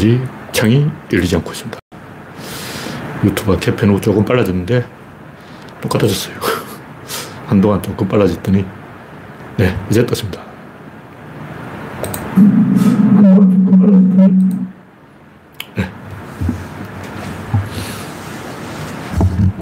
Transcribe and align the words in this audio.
아직 0.00 0.18
창이 0.50 0.90
열리지 1.12 1.36
않고 1.36 1.52
있습니다. 1.52 1.78
유튜브 3.22 3.58
캐페노 3.60 4.00
조금 4.00 4.24
빨라졌는데 4.24 4.86
똑같아졌어요. 5.82 6.36
한동안 7.46 7.82
조금 7.82 8.08
빨라졌더니 8.08 8.64
네, 9.58 9.78
이제 9.90 10.06
떴습니다. 10.06 10.42
네. 15.76 15.90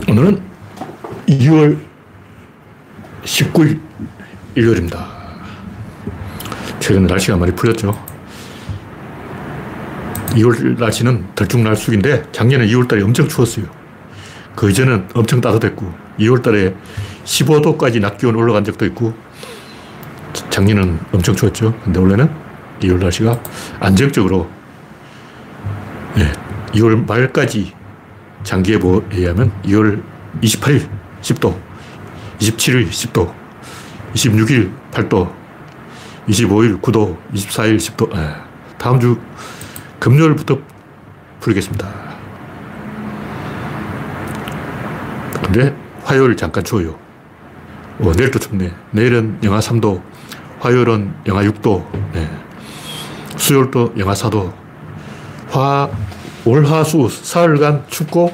오늘은 0.09 0.41
2월 1.27 1.81
19일 3.25 3.81
일요일입니다. 4.55 5.05
최근에 6.79 7.09
날씨가 7.09 7.37
많이 7.39 7.53
풀렸죠. 7.57 8.08
2월 10.39 10.79
날씨는 10.79 11.35
들쭉날쑥인데 11.35 12.31
작년에 12.33 12.67
2월 12.67 12.89
달에 12.89 13.03
엄청 13.03 13.29
추웠어요. 13.29 13.67
그 14.55 14.71
이전은 14.71 15.09
엄청 15.15 15.41
따뜻했고 15.41 15.93
2월 16.21 16.43
달에 16.43 16.75
15도까지 17.25 18.01
낮 18.01 18.19
기온 18.19 18.35
올라간 18.35 18.65
적도 18.65 18.87
있고 18.87 19.15
작년은 20.51 20.99
엄청 21.13 21.35
추웠죠. 21.35 21.75
근데 21.85 21.99
원래는 21.99 22.31
2월 22.81 22.99
날씨가 22.99 23.41
안정적으로 23.81 24.49
네, 26.15 26.33
2월 26.73 27.07
말까지 27.07 27.73
장기예보에 28.43 29.01
의하면 29.13 29.53
2월 29.65 30.03
28일 30.41 30.89
10도, 31.23 31.57
27일 32.39 32.89
10도, 32.89 33.33
26일 34.15 34.73
8도, 34.93 35.33
25일 36.29 36.81
9도, 36.81 37.17
24일 37.35 37.77
10도. 37.77 38.17
에, 38.17 38.35
다음 38.79 39.01
주 39.01 39.19
금요일부터 40.09 40.59
풀겠습니다. 41.41 41.87
근데 45.43 45.77
화요일 46.03 46.35
잠깐 46.35 46.65
추워요. 46.65 46.99
오, 48.01 48.13
내일도 48.13 48.39
춥네. 48.39 48.73
내일은 48.93 49.39
영하 49.45 49.59
3도, 49.59 50.01
화요일은 50.61 51.15
영하 51.27 51.43
6도, 51.43 51.85
네. 52.15 52.31
수요일도 53.37 53.95
영하 53.99 54.15
4도. 54.15 54.51
화, 55.51 55.91
월, 56.47 56.65
화, 56.65 56.83
수, 56.85 57.07
사흘간 57.11 57.85
춥고, 57.89 58.33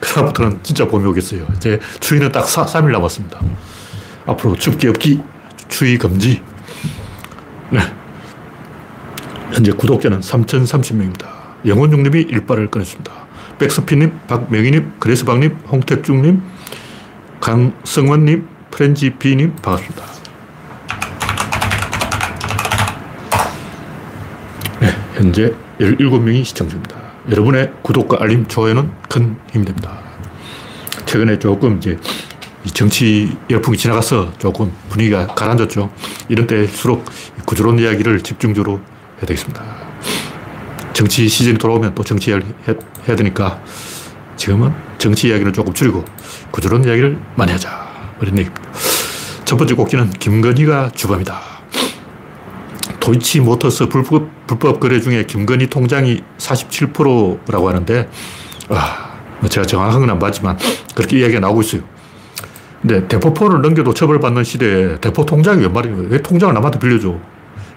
그다음부터는 0.00 0.60
진짜 0.62 0.86
봄이 0.86 1.04
오겠어요. 1.08 1.46
이제 1.56 1.80
추위는 2.00 2.32
딱 2.32 2.48
4, 2.48 2.64
3일 2.64 2.92
남았습니다. 2.92 3.40
앞으로 4.24 4.56
춥기 4.56 4.88
없기, 4.88 5.22
추위 5.68 5.98
금지. 5.98 6.42
네. 7.68 8.03
현재 9.54 9.70
구독자는 9.70 10.18
3,030명입니다. 10.18 11.28
영원중님이 11.64 12.22
일발을 12.22 12.72
꺼냈습니다. 12.72 13.12
백스피님, 13.60 14.18
박명희님, 14.26 14.94
그레스방님, 14.98 15.56
홍택중님, 15.70 16.42
강성원님, 17.40 18.48
프렌지비님, 18.72 19.54
반갑습니다. 19.62 20.04
네, 24.80 24.96
현재 25.14 25.54
17명이 25.78 26.44
시청 26.44 26.68
중입니다. 26.68 26.96
여러분의 27.30 27.70
구독과 27.82 28.16
알림, 28.22 28.48
좋아요는 28.48 28.90
큰 29.08 29.36
힘이 29.52 29.66
됩니다. 29.66 30.00
최근에 31.06 31.38
조금 31.38 31.76
이제 31.76 31.96
정치 32.72 33.36
열풍이 33.48 33.76
지나가서 33.76 34.32
조금 34.38 34.72
분위기가 34.88 35.28
가라앉았죠. 35.28 35.92
이런 36.28 36.48
때일수록 36.48 37.04
구조론 37.46 37.78
이야기를 37.78 38.22
집중적으로 38.22 38.80
해야 39.24 39.26
되겠습니다. 39.26 39.64
정치 40.92 41.28
시즌이 41.28 41.58
돌아오면 41.58 41.94
또 41.94 42.04
정치 42.04 42.30
이야기 42.30 42.46
해야 43.08 43.16
되니까 43.16 43.60
지금은 44.36 44.72
정치 44.98 45.28
이야기는 45.28 45.52
조금 45.52 45.72
줄이고 45.72 46.04
구조론 46.50 46.84
이야기를 46.84 47.18
많이 47.34 47.50
하자. 47.52 47.84
이런 48.20 48.38
얘기입니다. 48.38 48.62
첫 49.44 49.56
번째 49.56 49.74
꼭지는 49.74 50.10
김건희가 50.10 50.90
주범이다. 50.94 51.40
도이치 53.00 53.40
모터스 53.40 53.88
불법, 53.88 54.28
불법 54.46 54.80
거래 54.80 55.00
중에 55.00 55.24
김건희 55.24 55.66
통장이 55.68 56.22
47%라고 56.38 57.68
하는데, 57.68 58.08
아, 58.70 59.10
뭐 59.40 59.48
제가 59.48 59.66
정확한 59.66 60.00
건 60.00 60.10
안 60.10 60.18
봤지만 60.18 60.58
그렇게 60.94 61.18
이야기가 61.18 61.40
나오고 61.40 61.60
있어요. 61.62 61.82
근데 62.80 63.06
대포폰을 63.08 63.60
넘겨도 63.62 63.92
처벌받는 63.94 64.44
시대에 64.44 64.98
대포 65.00 65.26
통장이 65.26 65.60
웬 65.62 65.72
말이에요? 65.72 65.96
왜 66.08 66.22
통장을 66.22 66.52
남한테 66.54 66.78
빌려줘? 66.78 67.18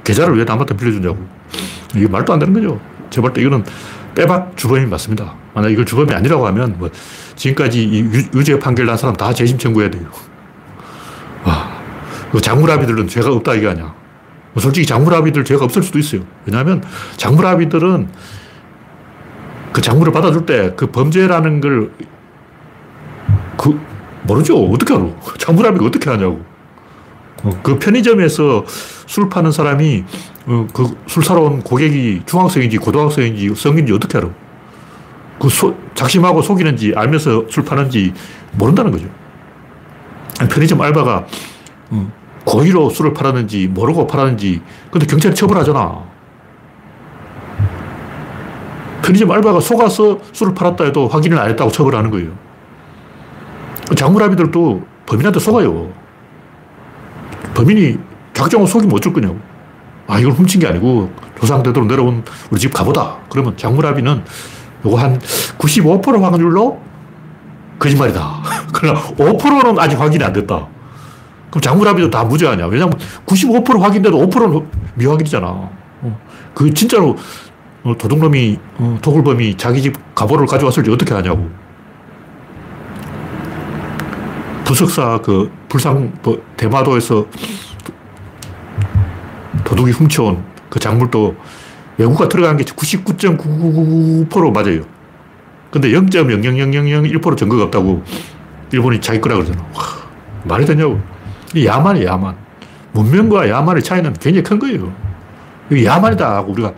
계좌를 0.08 0.38
왜 0.38 0.46
남한테 0.46 0.78
빌려주냐고. 0.78 1.18
이게 1.94 2.08
말도 2.08 2.32
안 2.32 2.40
되는 2.40 2.54
거죠. 2.54 2.80
제가 3.10 3.24
볼때 3.24 3.42
이거는 3.42 3.66
빼박 4.16 4.56
주범이 4.56 4.86
맞습니다. 4.86 5.34
만약 5.54 5.70
이걸 5.70 5.86
주범이 5.86 6.14
아니라고 6.14 6.48
하면 6.48 6.76
뭐 6.78 6.90
지금까지 7.36 8.30
유죄 8.34 8.58
판결 8.58 8.86
난 8.86 8.96
사람 8.96 9.16
다 9.18 9.34
재심 9.34 9.58
청구해야 9.58 9.92
돼요. 9.92 10.08
와, 11.44 11.70
그 12.32 12.40
장물아비들은 12.40 13.08
죄가 13.10 13.32
없다 13.34 13.56
이게 13.56 13.68
아니야. 13.68 13.94
뭐 14.54 14.62
솔직히 14.62 14.88
장물아비들 14.88 15.44
죄가 15.44 15.66
없을 15.66 15.84
수도 15.84 16.00
있어요. 16.00 16.22
왜냐하면 16.46 16.82
장물아비들은 17.18 18.08
그 19.74 19.82
장물을 19.82 20.14
받아줄 20.14 20.46
때 20.46 20.74
그 20.78 20.88
범죄라는 20.88 21.60
걸 21.60 21.92
그, 23.58 23.78
모르죠. 24.24 24.58
어떻게 24.70 24.94
알아? 24.94 25.06
장물아비가 25.38 25.86
어떻게 25.86 26.10
하냐고. 26.10 26.44
어, 27.44 27.60
그 27.62 27.78
편의점에서 27.78 28.66
술 29.06 29.30
파는 29.30 29.52
사람이 29.52 30.04
어, 30.48 30.68
그술 30.74 31.24
사러 31.24 31.42
온 31.42 31.62
고객이 31.62 32.24
중학생인지 32.26 32.78
고등학생인지 32.78 33.54
성인지 33.56 33.94
어떻게 33.94 34.18
알아? 34.18 34.30
그 35.40 35.50
소, 35.50 35.76
작심하고 35.94 36.42
속이는지 36.42 36.94
알면서 36.96 37.46
술 37.50 37.64
파는지 37.64 38.14
모른다는 38.54 38.92
거죠. 38.92 39.08
편의점 40.50 40.82
알바가 40.82 41.28
어, 41.92 42.12
고의로 42.46 42.90
술을 42.90 43.14
팔았는지 43.14 43.68
모르고 43.68 44.08
팔았는지 44.08 44.62
근데 44.90 45.06
경찰이 45.06 45.36
처벌하잖아. 45.36 46.06
편의점 49.04 49.32
알바가 49.32 49.60
속아서 49.60 50.20
술을 50.34 50.54
팔았다 50.54 50.86
해도 50.86 51.08
확인을 51.08 51.38
안 51.40 51.50
했다고 51.50 51.72
처벌하는 51.72 52.10
거예요. 52.10 52.32
장물아비들도 53.96 54.86
범인한테 55.06 55.40
속아요. 55.40 56.07
범인이 57.58 57.98
작정하고 58.34 58.68
속이면 58.68 58.96
어쩔 58.96 59.12
거냐고. 59.12 59.40
아, 60.06 60.20
이걸 60.20 60.32
훔친 60.34 60.62
게 60.62 60.68
아니고 60.68 61.12
조상대대로 61.40 61.86
내려온 61.88 62.24
우리 62.52 62.60
집 62.60 62.72
가보다. 62.72 63.18
그러면 63.30 63.58
장물아비는 63.58 64.24
요거 64.86 64.98
한 64.98 65.20
95% 65.58 66.22
확률로 66.22 66.80
거짓말이다. 67.80 68.44
그러나 68.74 69.02
5%는 69.02 69.80
아직 69.80 70.00
확인이 70.00 70.24
안 70.24 70.34
됐다. 70.34 70.68
그럼 71.50 71.62
장물아비도 71.62 72.12
다 72.12 72.24
무죄 72.24 72.48
아니야. 72.48 72.68
왜냐면 72.68 72.94
95% 73.26 73.80
확인돼도 73.80 74.18
5%는 74.28 74.68
미확인이잖아. 74.94 75.48
어. 75.48 76.20
그 76.54 76.72
진짜로 76.74 77.18
어, 77.84 77.96
도둑놈이, 77.98 78.58
어, 78.78 78.98
도굴범이 79.02 79.58
자기 79.58 79.82
집 79.82 79.96
가보를 80.14 80.46
가져왔을지 80.46 80.92
어떻게 80.92 81.14
하냐고. 81.14 81.50
부석사 84.68 85.22
그 85.24 85.50
불상 85.70 86.12
뭐 86.22 86.44
대마도에서 86.58 87.26
도둑이 89.64 89.92
훔쳐온 89.92 90.44
그 90.70 90.78
작물도 90.78 91.36
외국가 91.98 92.28
들어간 92.28 92.58
게 92.58 92.66
99.999% 92.66 94.54
맞아요. 94.54 94.82
근데 95.72 95.90
0.00001% 95.90 97.38
증거가 97.38 97.64
없다고 97.64 98.04
일본이 98.72 99.00
자기 99.00 99.22
거라 99.22 99.36
그러잖아. 99.36 99.62
와, 99.74 99.84
말이 100.44 100.66
되냐고. 100.66 101.00
이 101.56 101.66
야만이 101.66 102.04
야만. 102.04 102.36
문명과 102.92 103.50
야만의 103.50 103.82
차이는 103.84 104.14
굉장히 104.14 104.44
큰 104.44 104.60
거예요. 104.60 104.92
이 105.72 105.86
야만이다 105.86 106.36
하고 106.36 106.52
우리가 106.52 106.74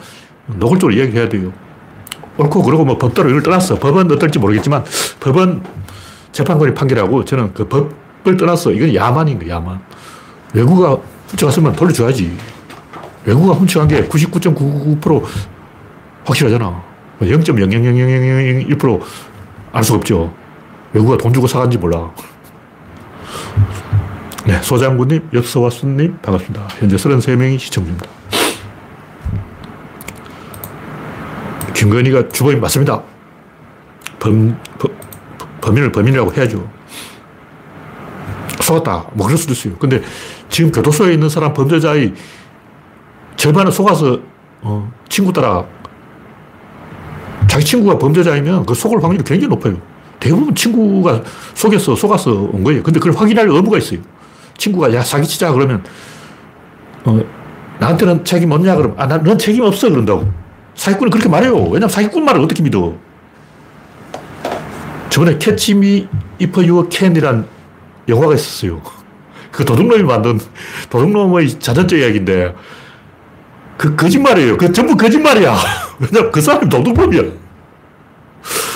노골적으로 0.46 0.96
이야기해야 0.96 1.28
돼요. 1.28 1.52
옳고 2.38 2.62
그러고 2.62 2.86
뭐 2.86 2.98
법대로 3.00 3.30
이걸 3.30 3.42
떠났어. 3.42 3.80
법은 3.80 4.12
어떨지 4.12 4.38
모르겠지만 4.38 4.84
법은 5.19 5.63
재판관이 6.31 6.74
판결하고 6.74 7.26
저는 7.26 7.54
그 7.54 7.68
법을 7.68 8.38
떠났어. 8.38 8.72
이건 8.72 8.94
야만인 8.94 9.40
거야, 9.40 9.56
야만. 9.56 9.81
외국가 10.54 10.98
훔쳐갔으면 11.28 11.76
돌려줘야지. 11.76 12.38
외국가 13.26 13.54
훔쳐간 13.54 13.90
게99.999% 13.90 15.24
확실하잖아. 16.26 16.84
0.00001%알 17.22 19.84
수가 19.84 19.98
없죠. 19.98 20.34
외국가 20.94 21.18
돈 21.18 21.34
주고 21.34 21.48
사간지 21.48 21.78
몰라. 21.78 22.10
네, 24.46 24.58
소장군님, 24.64 25.30
역서와 25.34 25.70
순님, 25.70 26.18
반갑습니다. 26.22 26.68
현재 26.80 26.96
33명이 26.96 27.60
시청 27.60 27.84
중입니다. 27.84 28.08
김건희가 31.75 32.30
주범이 32.30 32.56
맞습니다. 32.56 33.04
범, 34.20 34.58
범, 34.80 34.99
범인을 35.62 35.92
범인이라고 35.92 36.34
해야죠. 36.34 36.70
속았다. 38.62 39.12
뭐 39.14 39.28
그럴 39.28 39.38
수도 39.38 39.54
있어요. 39.54 39.76
근데 39.78 40.02
지금 40.50 40.72
교도소에 40.72 41.14
있는 41.14 41.30
사람 41.30 41.54
범죄자의 41.54 42.14
절반은 43.36 43.72
속아서 43.72 44.20
어, 44.62 44.92
친구 45.08 45.32
따라 45.32 45.66
자기 47.48 47.66
친구가 47.66 47.98
범죄자이면 47.98 48.66
그 48.66 48.74
속을 48.76 49.04
확률이 49.04 49.24
굉장히 49.24 49.48
높아요. 49.48 49.78
대부분 50.20 50.54
친구가 50.54 51.24
속여서, 51.56 51.96
속아서 51.96 52.32
온 52.32 52.64
거예요. 52.64 52.84
근데 52.84 53.00
그걸 53.00 53.20
확인할 53.20 53.48
의무가 53.48 53.78
있어요. 53.78 54.00
친구가, 54.58 54.94
야, 54.94 55.02
사기치자. 55.02 55.54
그러면, 55.54 55.84
어, 57.06 57.20
나한테는 57.80 58.26
책임 58.26 58.52
없냐? 58.52 58.76
그러면, 58.76 59.00
아, 59.00 59.08
난, 59.08 59.24
넌 59.24 59.38
책임 59.38 59.64
없어. 59.64 59.90
그런다고. 59.90 60.30
사기꾼은 60.76 61.10
그렇게 61.10 61.30
말해요. 61.30 61.56
왜냐면 61.56 61.90
사기꾼 61.90 62.26
말을 62.26 62.42
어떻게 62.42 62.62
믿어? 62.62 62.96
저번에 65.19 65.38
캐치 65.38 65.74
미 65.74 66.07
이퍼 66.39 66.63
유어 66.63 66.88
캔이란 66.88 67.45
영화가 68.07 68.36
있었어요. 68.36 68.81
그 69.51 69.66
도둑놈이 69.66 70.04
만든 70.04 70.39
도둑놈의 70.89 71.60
자전적 71.60 72.00
이야기인데 72.00 72.56
그 73.77 73.98
거짓말이에요. 73.98 74.57
그 74.57 74.71
전부 74.71 74.95
거짓말이야. 74.95 75.57
왜냐면 76.00 76.31
그 76.31 76.39
사람이 76.39 76.69
도둑놈이야. 76.69 77.24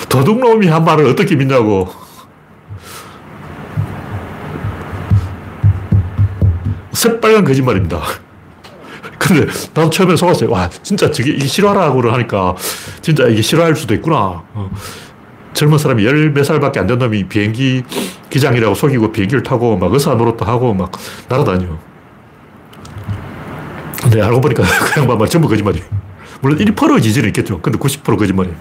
도둑놈이 0.09 0.67
한 0.67 0.83
말을 0.83 1.05
어떻게 1.05 1.33
믿냐고. 1.37 1.89
새빨간 6.91 7.45
거짓말입니다. 7.45 8.01
근데 9.17 9.45
나도 9.73 9.89
처음에 9.89 10.17
속았어요. 10.17 10.51
와, 10.51 10.69
진짜 10.69 11.09
저게 11.09 11.31
이게 11.31 11.47
실화라고 11.47 12.01
하니까 12.11 12.53
진짜 13.01 13.27
이게 13.27 13.41
실화일 13.41 13.77
수도 13.77 13.93
있구나. 13.93 14.43
어. 15.53 15.55
젊은 15.55 15.77
사람이 15.77 16.03
열 16.05 16.33
몇 16.33 16.43
살밖에 16.43 16.79
안 16.79 16.87
된 16.87 16.97
놈이 16.97 17.25
비행기 17.25 17.83
기장이라고 18.29 18.73
속이고 18.75 19.11
비행기를 19.11 19.43
타고 19.43 19.77
막 19.77 19.93
의사 19.93 20.13
노릇도 20.15 20.43
하고 20.45 20.73
막 20.73 20.91
날아다녀. 21.29 21.67
근데 24.01 24.21
알고 24.21 24.41
보니까 24.41 24.63
그 24.93 24.99
양반 24.99 25.17
말 25.17 25.29
전부 25.29 25.47
거짓말이에요. 25.47 25.85
물론 26.41 26.57
1% 26.57 27.01
지지는 27.01 27.29
있겠죠. 27.29 27.61
근데 27.61 27.77
90% 27.79 28.17
거짓말이에요. 28.17 28.55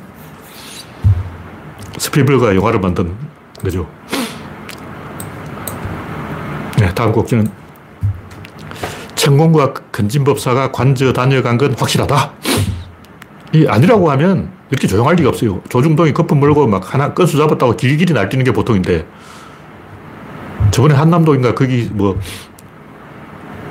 스피블가 1.99 2.55
영화를 2.55 2.79
만든 2.81 3.15
거죠. 3.61 3.89
네, 6.79 6.93
다음 6.95 7.13
곡지는 7.13 7.47
천공과 9.15 9.73
근진법사가 9.91 10.73
관저 10.73 11.13
다녀간 11.13 11.59
건 11.59 11.75
확실하다. 11.79 12.33
이 13.55 13.67
아니라고 13.69 14.11
하면 14.13 14.51
이렇게 14.73 14.89
조용할 14.89 15.17
리가 15.17 15.29
없어요. 15.29 15.61
조중동이 15.69 16.15
거품 16.15 16.41
물고 16.41 16.67
막 16.67 16.95
하나 16.95 17.13
건수 17.13 17.37
잡았다고 17.37 17.77
길길이 17.77 18.15
날뛰는 18.15 18.43
게 18.43 18.53
보통인데 18.53 19.07
저번에 20.71 20.95
한남동인가 20.95 21.55
거기 21.55 21.91
뭐 21.93 22.19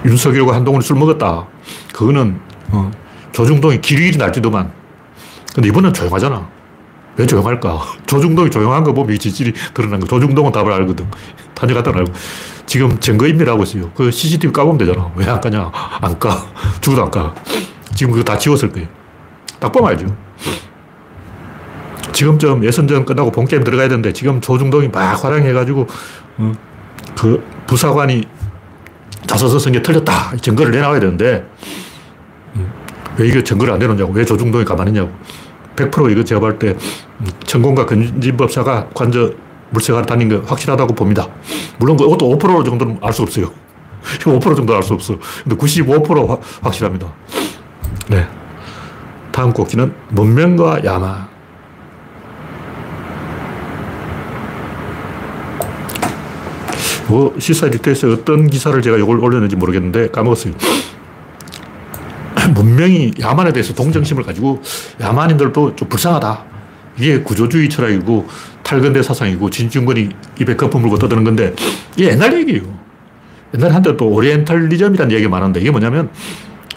윤석열과 0.05 0.53
한동훈이 0.55 0.83
술 0.83 0.97
먹었다. 0.97 1.47
그거는 1.91 2.39
어, 2.69 2.91
조중동이 3.31 3.81
길길이 3.81 4.15
날뛰더만. 4.17 4.71
근데 5.55 5.69
이번엔 5.69 5.91
조용하잖아. 5.91 6.47
왜 7.17 7.25
조용할까? 7.25 7.81
조중동이 8.05 8.51
조용한 8.51 8.83
거 8.83 8.93
보면 8.93 9.15
이 9.15 9.17
지질이 9.17 9.53
드러난 9.73 9.99
거. 9.99 10.05
조중동은 10.05 10.51
답을 10.51 10.71
알거든. 10.71 11.07
다녀갔다 11.55 11.91
알고. 11.95 12.13
지금 12.67 12.99
증거인멸하고 12.99 13.63
있어요. 13.63 13.89
그 13.95 14.11
CCTV 14.11 14.53
까보면 14.53 14.77
되잖아. 14.77 15.11
왜 15.15 15.25
안 15.25 15.41
까냐? 15.41 15.71
안 15.99 16.19
까. 16.19 16.45
죽어도 16.79 17.03
안 17.05 17.09
까. 17.11 17.33
지금 17.95 18.13
그거 18.13 18.23
다 18.23 18.37
지웠을 18.37 18.71
거예요. 18.71 18.87
딱 19.59 19.71
보면 19.71 19.89
알죠. 19.89 20.05
지금쯤 22.11 22.63
예선전 22.63 23.05
끝나고 23.05 23.31
본게임 23.31 23.63
들어가야 23.63 23.87
되는데 23.89 24.13
지금 24.13 24.41
조중동이 24.41 24.89
막 24.89 25.23
활용해가지고 25.23 25.87
어, 26.37 26.51
그 27.17 27.43
부사관이 27.67 28.23
자소서 29.27 29.59
쓴게 29.59 29.81
틀렸다. 29.81 30.35
증거를 30.41 30.71
내놔야 30.71 30.99
되는데 30.99 31.45
음, 32.55 32.71
왜 33.17 33.27
이게 33.27 33.43
증거를 33.43 33.73
안 33.73 33.79
내놓냐고. 33.79 34.11
왜 34.13 34.25
조중동이 34.25 34.65
가만히 34.65 34.91
있냐고. 34.91 35.11
100% 35.75 36.11
이거 36.11 36.23
제가 36.23 36.39
볼 36.39 36.59
때 36.59 36.75
천공과 37.45 37.85
근진법사가 37.85 38.89
관저 38.93 39.31
물색하러 39.69 40.05
다닌 40.05 40.27
게 40.27 40.35
확실하다고 40.45 40.95
봅니다. 40.95 41.27
물론 41.77 41.95
그것도 41.95 42.37
5% 42.37 42.65
정도는 42.65 42.99
알 43.01 43.13
수 43.13 43.21
없어요. 43.21 43.51
5% 44.19 44.55
정도 44.55 44.75
알 44.75 44.83
수 44.83 44.93
없어. 44.93 45.15
근데 45.43 45.55
95% 45.55 46.39
확실합니다. 46.61 47.07
네. 48.09 48.27
다음 49.31 49.53
곡기는 49.53 49.93
문명과 50.09 50.83
야마. 50.83 51.30
뭐 57.11 57.35
시사 57.37 57.67
리트에서 57.67 58.09
어떤 58.09 58.47
기사를 58.47 58.81
제가 58.81 58.95
이걸 58.95 59.19
올렸는지 59.19 59.57
모르겠는데 59.57 60.11
까먹었어요. 60.11 60.53
문명이 62.55 63.15
야만에 63.19 63.51
대해서 63.51 63.73
동정심을 63.73 64.23
가지고 64.23 64.61
야만인들도 65.01 65.75
좀 65.75 65.89
불쌍하다. 65.89 66.45
이게 66.97 67.19
구조주의 67.19 67.67
철학이고 67.67 68.27
탈근대 68.63 69.03
사상이고 69.03 69.49
진중권이 69.49 70.07
입에 70.39 70.55
거품 70.55 70.81
물고 70.81 70.97
떠드는 70.97 71.25
건데 71.25 71.53
이게 71.97 72.11
옛날 72.11 72.33
얘기예요. 72.39 72.63
옛날에 73.55 73.73
한때 73.73 73.97
또 73.97 74.07
오리엔탈리즘이라는 74.07 75.11
얘기가 75.11 75.29
많은데 75.29 75.59
이게 75.59 75.69
뭐냐면 75.69 76.09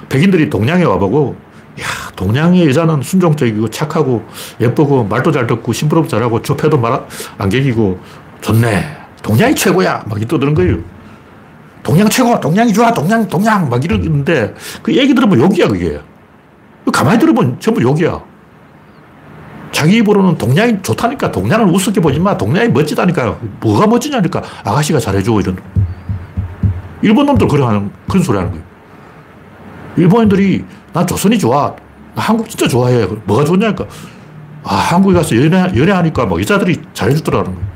백인들이 0.08 0.50
동양에 0.50 0.82
와보고 0.82 1.36
야, 1.80 1.84
동양의 2.16 2.66
여자는 2.66 3.02
순종적이고 3.02 3.70
착하고 3.70 4.24
예쁘고 4.60 5.04
말도 5.04 5.30
잘 5.30 5.46
듣고 5.46 5.72
심부름도 5.72 6.08
잘하고 6.08 6.42
조패도 6.42 6.76
말 6.78 7.06
안 7.38 7.48
개기고 7.48 8.00
좋네. 8.40 9.03
동양이 9.24 9.54
최고야. 9.54 10.04
막 10.06 10.28
떠드는 10.28 10.54
거예요. 10.54 10.78
동양 11.82 12.08
최고, 12.08 12.38
동양이 12.38 12.72
좋아, 12.72 12.92
동양, 12.92 13.26
동양, 13.26 13.68
막 13.68 13.82
이러는데 13.82 14.54
그 14.82 14.94
얘기 14.94 15.14
들으면 15.14 15.40
욕이야, 15.40 15.66
그게. 15.66 15.98
가만히 16.92 17.18
들으면 17.18 17.56
전부 17.58 17.82
욕이야. 17.82 18.22
자기 19.72 19.96
입으로는 19.96 20.36
동양이 20.36 20.80
좋다니까 20.82 21.32
동양을 21.32 21.66
우습게 21.66 22.00
보지 22.00 22.20
마. 22.20 22.36
동양이 22.36 22.68
멋지다니까. 22.68 23.38
뭐가 23.60 23.86
멋지냐니까. 23.86 24.42
아가씨가 24.62 25.00
잘해줘, 25.00 25.40
이런. 25.40 25.56
일본 27.00 27.24
놈들 27.26 27.48
그래 27.48 27.64
하는, 27.64 27.90
그런 28.08 28.22
소리 28.22 28.36
하는 28.36 28.50
거예요. 28.50 28.64
일본인들이 29.96 30.64
난 30.92 31.06
조선이 31.06 31.38
좋아. 31.38 31.74
나 32.14 32.22
한국 32.22 32.48
진짜 32.48 32.68
좋아해. 32.68 33.06
뭐가 33.24 33.44
좋냐니까. 33.44 33.86
아, 34.64 34.74
한국에 34.74 35.14
가서 35.14 35.34
연애, 35.36 35.72
연애하니까 35.74 36.26
뭐 36.26 36.38
여자들이 36.40 36.80
잘해주더라는 36.92 37.54
거예요. 37.54 37.73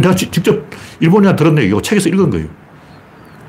내가 0.00 0.14
지, 0.14 0.30
직접 0.30 0.64
일본이나 1.00 1.36
들은 1.36 1.56
얘기고 1.58 1.82
책에서 1.82 2.08
읽은 2.08 2.30
거예요. 2.30 2.46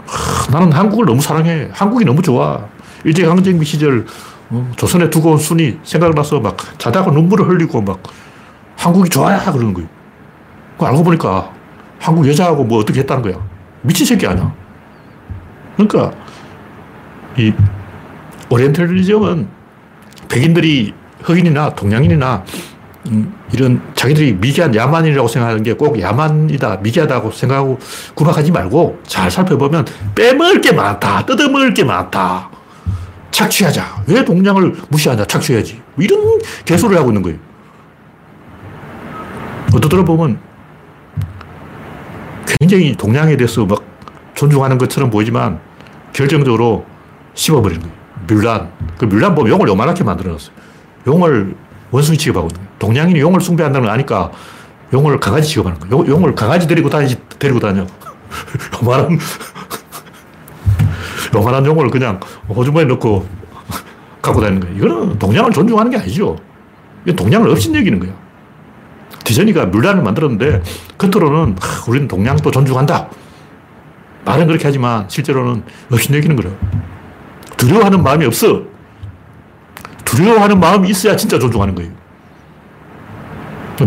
하, 0.06 0.52
나는 0.52 0.72
한국을 0.72 1.06
너무 1.06 1.22
사랑해. 1.22 1.70
한국이 1.72 2.06
너무 2.06 2.22
좋아. 2.22 2.66
일제강점기 3.04 3.66
시절 3.66 4.06
어, 4.50 4.72
조선에 4.76 5.10
두고 5.10 5.32
온 5.32 5.38
순이 5.38 5.80
생각나서 5.84 6.40
막 6.40 6.58
자다가 6.78 7.12
눈물을 7.12 7.48
흘리고 7.48 7.82
막 7.82 8.02
한국이 8.78 9.10
좋아야 9.10 9.40
그러는 9.52 9.74
거예요. 9.74 9.90
그 10.78 10.86
알고 10.86 11.04
보니까 11.04 11.52
한국 12.00 12.28
여자하고 12.28 12.64
뭐 12.64 12.80
어떻게 12.80 13.00
했다는 13.00 13.24
거야. 13.24 13.36
미친 13.82 14.06
새끼 14.06 14.28
아니야. 14.28 14.54
그러니까 15.76 16.12
이 17.38 17.54
오리엔탈리즘은 18.50 19.48
백인들이 20.30 20.94
흑인이나 21.22 21.72
동양인이나 21.76 22.44
음, 22.46 22.77
이런 23.54 23.82
자기들이 23.96 24.34
미개한 24.34 24.74
야만이라고 24.76 25.28
생각하는 25.28 25.64
게 25.64 25.74
꼭 25.74 26.00
야만이다, 26.00 26.78
미개하다고 26.78 27.32
생각하고 27.32 27.78
구박하지 28.16 28.52
말고 28.52 29.00
잘 29.06 29.30
살펴보면 29.30 29.86
빼먹을 30.16 30.62
게 30.62 30.72
많다, 30.72 31.26
뜯어먹을 31.26 31.74
게 31.74 31.84
많다. 31.84 32.50
착취하자. 33.32 34.04
왜 34.08 34.26
동양을 34.26 34.76
무시하냐? 34.90 35.26
착취해야지. 35.26 35.80
이런 35.98 36.40
개소를 36.66 36.98
하고 36.98 37.10
있는 37.10 37.22
거예요. 37.22 37.38
어떤 39.74 39.90
들어보면 39.90 40.40
굉장히 42.60 42.96
동양에 42.96 43.38
대해서 43.38 43.66
막 43.66 43.84
존중하는 44.34 44.78
것처럼 44.78 45.10
보이지만 45.10 45.60
결정적으로 46.14 46.86
씹어버리는 47.36 47.82
거예요. 47.82 47.96
뮬란. 48.28 48.72
그 48.98 49.06
뮬란 49.06 49.36
보면 49.36 49.52
용을 49.52 49.68
요만하게 49.68 50.04
만들어놨어요. 50.04 50.56
용을 51.06 51.56
원숭이 51.92 52.18
취급하고 52.18 52.48
있는 52.48 52.58
거예요. 52.58 52.70
동양인이 52.80 53.20
용을 53.20 53.42
숭배한다는 53.42 53.86
걸 53.86 53.94
아니까 53.94 54.32
용을 54.94 55.20
강아지 55.20 55.50
취급하는 55.50 55.80
거예요. 55.80 56.08
용, 56.08 56.26
을 56.26 56.36
강아지 56.36 56.68
데리고 56.68 56.90
다니지, 56.90 57.18
데리고 57.40 57.60
다녀. 57.60 57.86
요만한, 58.82 59.20
요만한 61.36 61.66
용을 61.66 61.90
그냥 61.90 62.20
호주머니에 62.50 62.88
넣고 62.96 63.28
갖고 64.22 64.42
다니는 64.42 64.62
거예요. 64.62 64.78
이거는 64.78 65.20
동양을 65.20 65.52
존중하는 65.52 65.92
게 65.92 65.98
아니죠. 65.98 66.38
이게 67.04 67.16
동양을 67.16 67.50
업신여기는 67.50 68.00
거야. 68.00 68.12
디즈니가 69.24 69.66
물란을 69.68 70.04
만들었는데 70.04 70.64
겉으로는 70.98 71.58
아, 71.62 71.84
우리는 71.88 72.08
동양도 72.08 72.50
존중한다. 72.50 73.10
말은 74.26 74.48
그렇게 74.48 74.64
하지만 74.66 75.08
실제로는 75.10 75.64
업신여기는 75.92 76.36
거예요. 76.36 76.56
두려워하는 77.58 78.04
마음이 78.04 78.26
없어. 78.26 78.64
두려워하는 80.08 80.60
마음이 80.60 80.90
있어야 80.90 81.16
진짜 81.16 81.38
존중하는 81.38 81.76
거예요. 81.76 81.92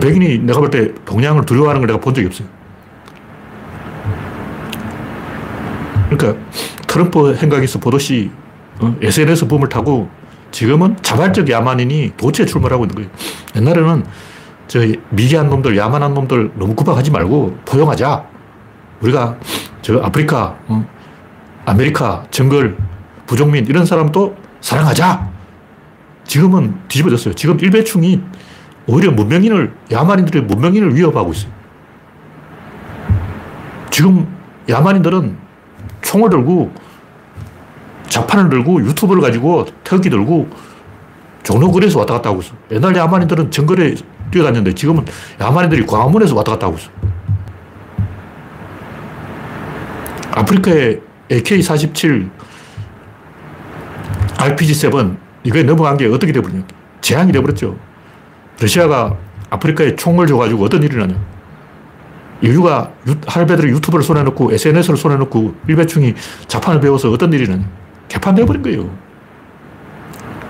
백인이 0.01 0.39
내가 0.41 0.61
볼 0.61 0.71
때 0.71 0.93
동양을 1.05 1.45
두려워하는 1.47 1.81
걸 1.81 1.87
내가 1.89 1.99
본 1.99 2.15
적이 2.15 2.27
없어요. 2.29 2.47
그러니까 6.11 6.41
트럼프 6.87 7.35
행각에서 7.35 7.79
보듯이 7.79 8.31
어? 8.81 8.95
SNS 9.01 9.49
붐을 9.49 9.69
타고 9.69 10.09
지금은 10.51 10.97
자발적 11.03 11.49
야만인이 11.49 12.13
도처에 12.17 12.47
출몰하고 12.47 12.85
있는 12.85 12.95
거예요. 12.97 13.11
옛날에는 13.57 14.05
저 14.69 14.81
미개한 15.11 15.49
놈들, 15.49 15.77
야만한 15.77 16.15
놈들 16.15 16.53
너무 16.55 16.75
구박하지 16.75 17.11
말고 17.11 17.59
포용하자. 17.65 18.25
우리가 19.01 19.37
저 19.83 20.01
아프리카, 20.01 20.57
어, 20.69 20.87
아메리카, 21.65 22.25
정글, 22.31 22.77
부족민 23.27 23.67
이런 23.67 23.87
사람도 23.87 24.37
사랑하자. 24.61 25.40
지금은 26.31 26.79
뒤집어졌어요. 26.87 27.35
지금 27.35 27.59
일배충이 27.59 28.23
오히려 28.87 29.11
문명인을, 29.11 29.75
야만인들의 29.91 30.45
문명인을 30.45 30.95
위협하고 30.95 31.33
있어요. 31.33 31.51
지금 33.91 34.29
야만인들은 34.69 35.37
총을 36.03 36.31
들고 36.31 36.73
자판을 38.07 38.49
들고 38.49 38.81
유튜브를 38.87 39.21
가지고 39.21 39.67
태극기 39.83 40.09
들고 40.09 40.49
종로거리에서 41.43 41.99
왔다 41.99 42.15
갔다 42.15 42.31
하고 42.31 42.43
있어. 42.43 42.55
옛날 42.71 42.95
야만인들은 42.95 43.51
정글에 43.51 43.97
뛰어다녔는데 44.31 44.77
지금은 44.77 45.05
야만인들이 45.41 45.85
광화문에서 45.85 46.37
왔다 46.37 46.53
갔다 46.53 46.69
하고 46.69 46.77
있어. 46.79 46.91
아프리카의 50.31 51.01
AK-47, 51.29 52.31
RPG-7 54.37 55.30
이거에 55.45 55.63
넘어간 55.63 55.97
게 55.97 56.07
어떻게 56.07 56.33
돼버렸냐. 56.33 56.65
재앙이 57.01 57.33
돼버렸죠. 57.33 57.77
러시아가 58.61 59.17
아프리카에 59.51 59.97
총을 59.97 60.27
줘가지고 60.27 60.65
어떤 60.65 60.83
일이 60.83 60.97
나냐. 60.97 61.15
인류가 62.43 62.91
할배들이 63.27 63.71
유튜브를 63.73 64.03
손에 64.03 64.23
넣고 64.23 64.53
SNS를 64.53 64.97
손에 64.97 65.17
넣고 65.17 65.55
일배충이 65.69 66.15
자판을 66.47 66.81
배워서 66.81 67.11
어떤 67.11 67.33
일이 67.33 67.49
나냐. 67.49 67.65
개판되어버린 68.09 68.63
거예요. 68.63 68.91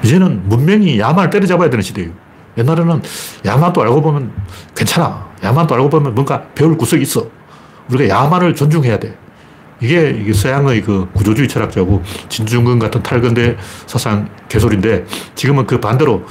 이제는 0.02 0.48
문명이 0.48 0.98
야만을 0.98 1.30
때려잡아야 1.30 1.68
되는 1.70 1.82
시대예요. 1.82 2.10
옛날에는 2.58 3.02
야만도 3.44 3.82
알고 3.82 4.02
보면 4.02 4.32
괜찮아. 4.74 5.28
야만도 5.42 5.74
알고 5.74 5.88
보면 5.88 6.14
뭔가 6.14 6.42
배울 6.54 6.76
구석이 6.76 7.02
있어. 7.02 7.26
우리가 7.90 8.08
야만을 8.08 8.54
존중해야 8.54 8.98
돼. 8.98 9.16
이게, 9.80 10.10
이게 10.10 10.32
서양의 10.32 10.82
그 10.82 11.08
구조주의 11.14 11.48
철학자고 11.48 12.02
진중근 12.28 12.78
같은 12.78 13.02
탈근대 13.02 13.56
사상 13.86 14.28
개소리인데 14.48 15.06
지금은 15.34 15.66
그 15.66 15.80
반대로 15.80 16.24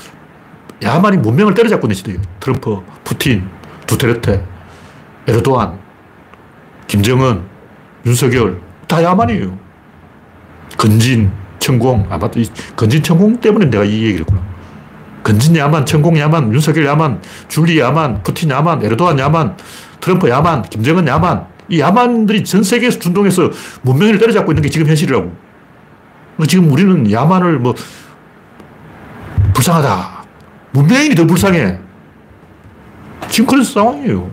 야만이 0.82 1.18
문명을 1.18 1.54
때려잡고 1.56 1.88
있는 1.88 1.96
시대예요. 1.96 2.22
트럼프, 2.40 2.82
푸틴, 3.04 3.50
두테르테, 3.86 4.46
에르도안, 5.28 5.80
김정은, 6.88 7.42
윤석열 8.06 8.62
다 8.88 9.04
야만이에요. 9.04 9.58
건진, 10.78 11.32
천공. 11.60 12.08
아, 12.10 12.18
맞다. 12.18 12.40
건진, 12.76 13.04
천공 13.04 13.40
때문에 13.40 13.70
내가 13.70 13.84
이 13.84 14.04
얘기를 14.04 14.22
했구나. 14.22 14.42
건진 15.24 15.56
야만, 15.56 15.86
천공 15.86 16.18
야만, 16.18 16.54
윤석열 16.54 16.86
야만, 16.86 17.22
줄리 17.50 17.78
야만, 17.78 18.24
푸틴 18.24 18.50
야만, 18.50 18.84
에르도안 18.84 19.20
야만, 19.20 19.58
트럼프 20.00 20.30
야만, 20.30 20.64
김정은 20.64 21.08
야만. 21.08 21.46
이 21.70 21.80
야만들이 21.80 22.44
전 22.44 22.64
세계에서 22.64 23.00
준동해서 23.00 23.52
문명을 23.84 24.18
때려잡고 24.18 24.52
있는 24.52 24.64
게 24.64 24.70
지금 24.70 24.88
현실이라고. 24.88 25.32
지금 26.48 26.72
우리는 26.72 27.12
야만을 27.12 27.60
뭐, 27.60 27.76
불쌍하다. 29.54 30.24
문명인이 30.72 31.16
더 31.16 31.26
불쌍해. 31.26 31.80
지금 33.30 33.48
그런 33.48 33.64
상황이에요. 33.64 34.30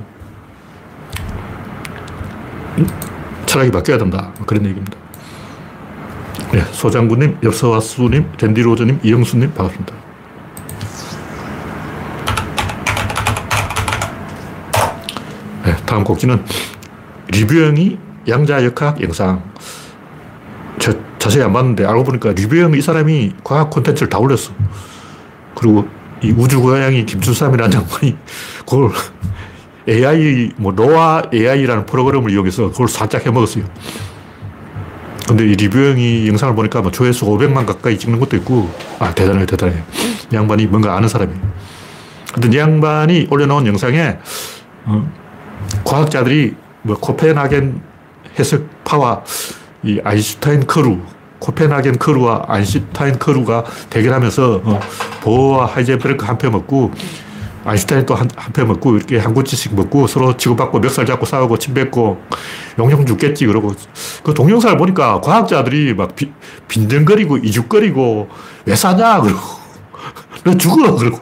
철학이 3.47 3.71
바뀌어야 3.71 3.99
된다. 3.99 4.33
그런 4.47 4.65
얘기입니다. 4.65 4.97
네, 6.53 6.61
소장군님, 6.73 7.39
엽서와수님, 7.43 8.33
댄디로저님, 8.39 9.01
이영수님 9.03 9.53
반갑습니다. 9.55 9.95
네, 15.65 15.77
다음 15.85 16.05
곡지는 16.05 16.45
리뷰형이 17.29 17.99
양자 18.29 18.65
역학 18.65 19.01
영상. 19.03 19.43
저, 20.79 20.93
자세히 21.19 21.43
안 21.43 21.53
봤는데 21.53 21.85
알고 21.85 22.05
보니까 22.05 22.33
리뷰형 22.33 22.75
이 22.75 22.81
사람이 22.81 23.35
과학 23.43 23.71
콘텐츠를 23.71 24.09
다 24.09 24.19
올렸어. 24.19 24.53
그리고 25.55 25.89
이 26.23 26.31
우주 26.31 26.61
고양이 26.61 27.05
김춘삼이라는 27.05 27.79
양반이 27.79 28.17
그걸 28.61 28.91
AI, 29.89 30.51
뭐, 30.57 30.73
노아 30.73 31.23
AI라는 31.33 31.87
프로그램을 31.87 32.31
이용해서 32.31 32.71
그걸 32.71 32.89
살짝 32.89 33.25
해먹었어요. 33.25 33.65
근데 35.29 35.45
이 35.45 35.55
리뷰형이 35.55 36.29
영상을 36.29 36.55
보니까 36.55 36.83
뭐 36.83 36.91
조회수 36.91 37.25
500만 37.27 37.67
가까이 37.67 37.99
찍는 37.99 38.21
것도 38.21 38.37
있고, 38.37 38.71
아, 38.99 39.13
대단해, 39.15 39.47
대단해. 39.47 39.83
이 40.33 40.35
양반이 40.35 40.67
뭔가 40.67 40.97
아는 40.97 41.09
사람이에요. 41.09 41.41
근데 42.35 42.49
이 42.49 42.59
양반이 42.59 43.29
올려놓은 43.31 43.67
영상에, 43.67 44.19
어, 44.85 45.13
과학자들이 45.85 46.55
뭐 46.87 46.97
코펜하겐 46.97 47.81
해석파와 48.39 49.25
이 49.83 50.01
아인슈타인 50.05 50.67
커루, 50.67 50.99
코펜하겐 51.41 51.99
crew와 51.99 52.45
아인슈타인 52.49 53.19
crew가 53.19 53.65
대결하면서 53.91 54.61
어, 54.65 54.81
보어와 55.23 55.67
하이젠베르크 55.67 56.25
한 56.25 56.39
표 56.39 56.51
먹고 56.51 56.93
아인슈타인 57.65 58.07
또 58.07 58.15
한 58.15 58.29
표 58.53 58.65
먹고 58.65 58.97
이렇게 58.97 59.19
한 59.19 59.35
구치씩 59.35 59.75
먹고 59.75 60.07
서로 60.07 60.37
치고받고 60.37 60.79
멱살 60.79 61.05
잡고 61.07 61.27
싸우고 61.27 61.59
침 61.59 61.75
뱉고 61.75 62.19
용용 62.79 63.05
죽겠지. 63.05 63.47
그러고 63.47 63.75
그 64.23 64.33
동영상을 64.35 64.77
보니까 64.79 65.21
과학자들이 65.21 65.95
막 65.95 66.15
비, 66.15 66.31
빈정거리고 66.69 67.39
이죽거리고 67.39 68.29
왜 68.67 68.77
사냐? 68.77 69.21
그러고 69.21 69.41
너 70.45 70.55
죽어. 70.57 70.95
그러고 70.95 71.19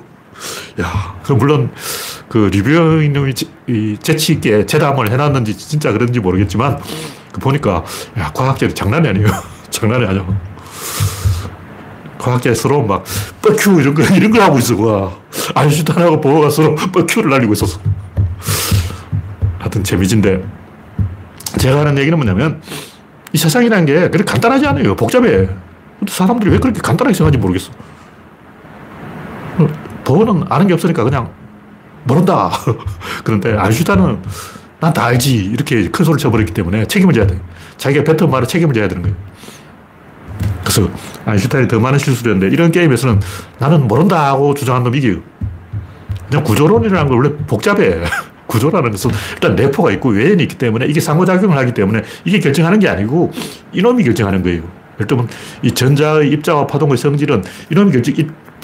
야, 0.81 1.17
그 1.23 1.33
물론 1.33 1.71
그 2.29 2.49
리뷰어인 2.53 3.13
놈이 3.13 3.35
재치 4.03 4.33
있게 4.35 4.67
재담을 4.67 5.11
해놨는지 5.11 5.57
진짜 5.57 5.93
그런지 5.93 6.21
모르겠지만 6.21 6.81
그 7.33 7.41
보니까 7.41 7.85
야 8.19 8.33
과학자들이 8.33 8.75
장난이 8.75 9.09
아니에요. 9.09 9.27
장난이 9.71 10.07
아니야. 10.07 10.27
과학자의 12.19 12.57
서로 12.57 12.83
막 12.83 13.05
뻑큐 13.43 13.81
이런 13.81 13.95
거 13.95 14.03
이런 14.15 14.31
걸 14.31 14.41
하고 14.41 14.59
있어. 14.59 14.77
와. 14.81 15.13
아인슈타인하고 15.55 16.21
보어가 16.21 16.49
서로 16.51 16.75
뻑큐를 16.75 17.29
날리고 17.31 17.53
있었어. 17.53 17.79
하여튼 19.59 19.85
재미진데 19.85 20.43
제가 21.59 21.81
하는 21.81 21.99
얘기는 21.99 22.17
뭐냐면 22.17 22.63
이 23.33 23.39
세상이라는 23.39 23.87
게 23.87 23.95
그렇게 24.11 24.25
간단하지 24.25 24.67
않아요. 24.67 24.97
복잡해. 24.97 25.49
사람들이 26.09 26.51
왜 26.51 26.59
그렇게 26.59 26.81
간단하게 26.81 27.15
생각하는지 27.15 27.39
모르겠어. 27.39 27.73
보어는 30.05 30.45
아는 30.49 30.67
게 30.67 30.75
없으니까 30.75 31.05
그냥 31.05 31.31
모른다. 32.05 32.51
그런데 33.25 33.57
아인슈타인은 33.57 34.23
난 34.81 34.93
다 34.93 35.07
알지. 35.07 35.37
이렇게 35.37 35.89
큰 35.89 36.05
소리를 36.05 36.19
쳐버렸기 36.19 36.53
때문에 36.53 36.85
책임을 36.87 37.15
져야 37.15 37.27
돼. 37.27 37.41
자기가 37.79 38.05
뱉은 38.05 38.31
말에 38.31 38.47
책임을 38.47 38.75
져야 38.75 38.87
되는 38.87 39.03
거예요. 39.03 39.17
그래서 40.63 40.91
아인슈타인이 41.25 41.69
더 41.69 41.81
많은 41.81 41.99
실수를 41.99 42.35
했는데 42.35 42.53
이런 42.55 42.71
게임에서는 42.71 43.21
나는 43.59 43.89
모른다 43.89 44.27
하고 44.27 44.53
주장한 44.55 44.83
놈 44.85 44.95
이겨요. 44.95 45.17
그냥 46.29 46.45
구조론이라는 46.45 47.09
건 47.09 47.17
원래 47.17 47.31
복잡해. 47.47 48.03
구조라는 48.47 48.91
것은 48.91 49.11
일단 49.33 49.57
내포가 49.57 49.91
있고 49.93 50.11
외연이 50.11 50.43
있기 50.43 50.57
때문에 50.57 50.87
이게 50.87 51.01
상호작용을 51.01 51.57
하기 51.57 51.73
때문에 51.73 52.03
이게 52.25 52.39
결정하는 52.39 52.79
게 52.79 52.89
아니고 52.89 53.33
이놈이 53.73 54.05
결정하는 54.05 54.43
거예요. 54.43 54.63
들면 55.07 55.29
이 55.63 55.73
전자의 55.73 56.31
입자와 56.31 56.67
파동의 56.67 56.97
성질은 56.97 57.43
이놈이 57.71 57.93
결정, 57.93 58.15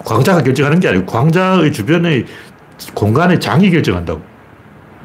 광자가 0.05 0.43
결정하는 0.43 0.81
게 0.81 0.89
아니고 0.89 1.07
광자의 1.07 1.73
주변의 1.73 2.27
공간의 2.95 3.41
장이 3.41 3.71
결정한다고. 3.71 4.23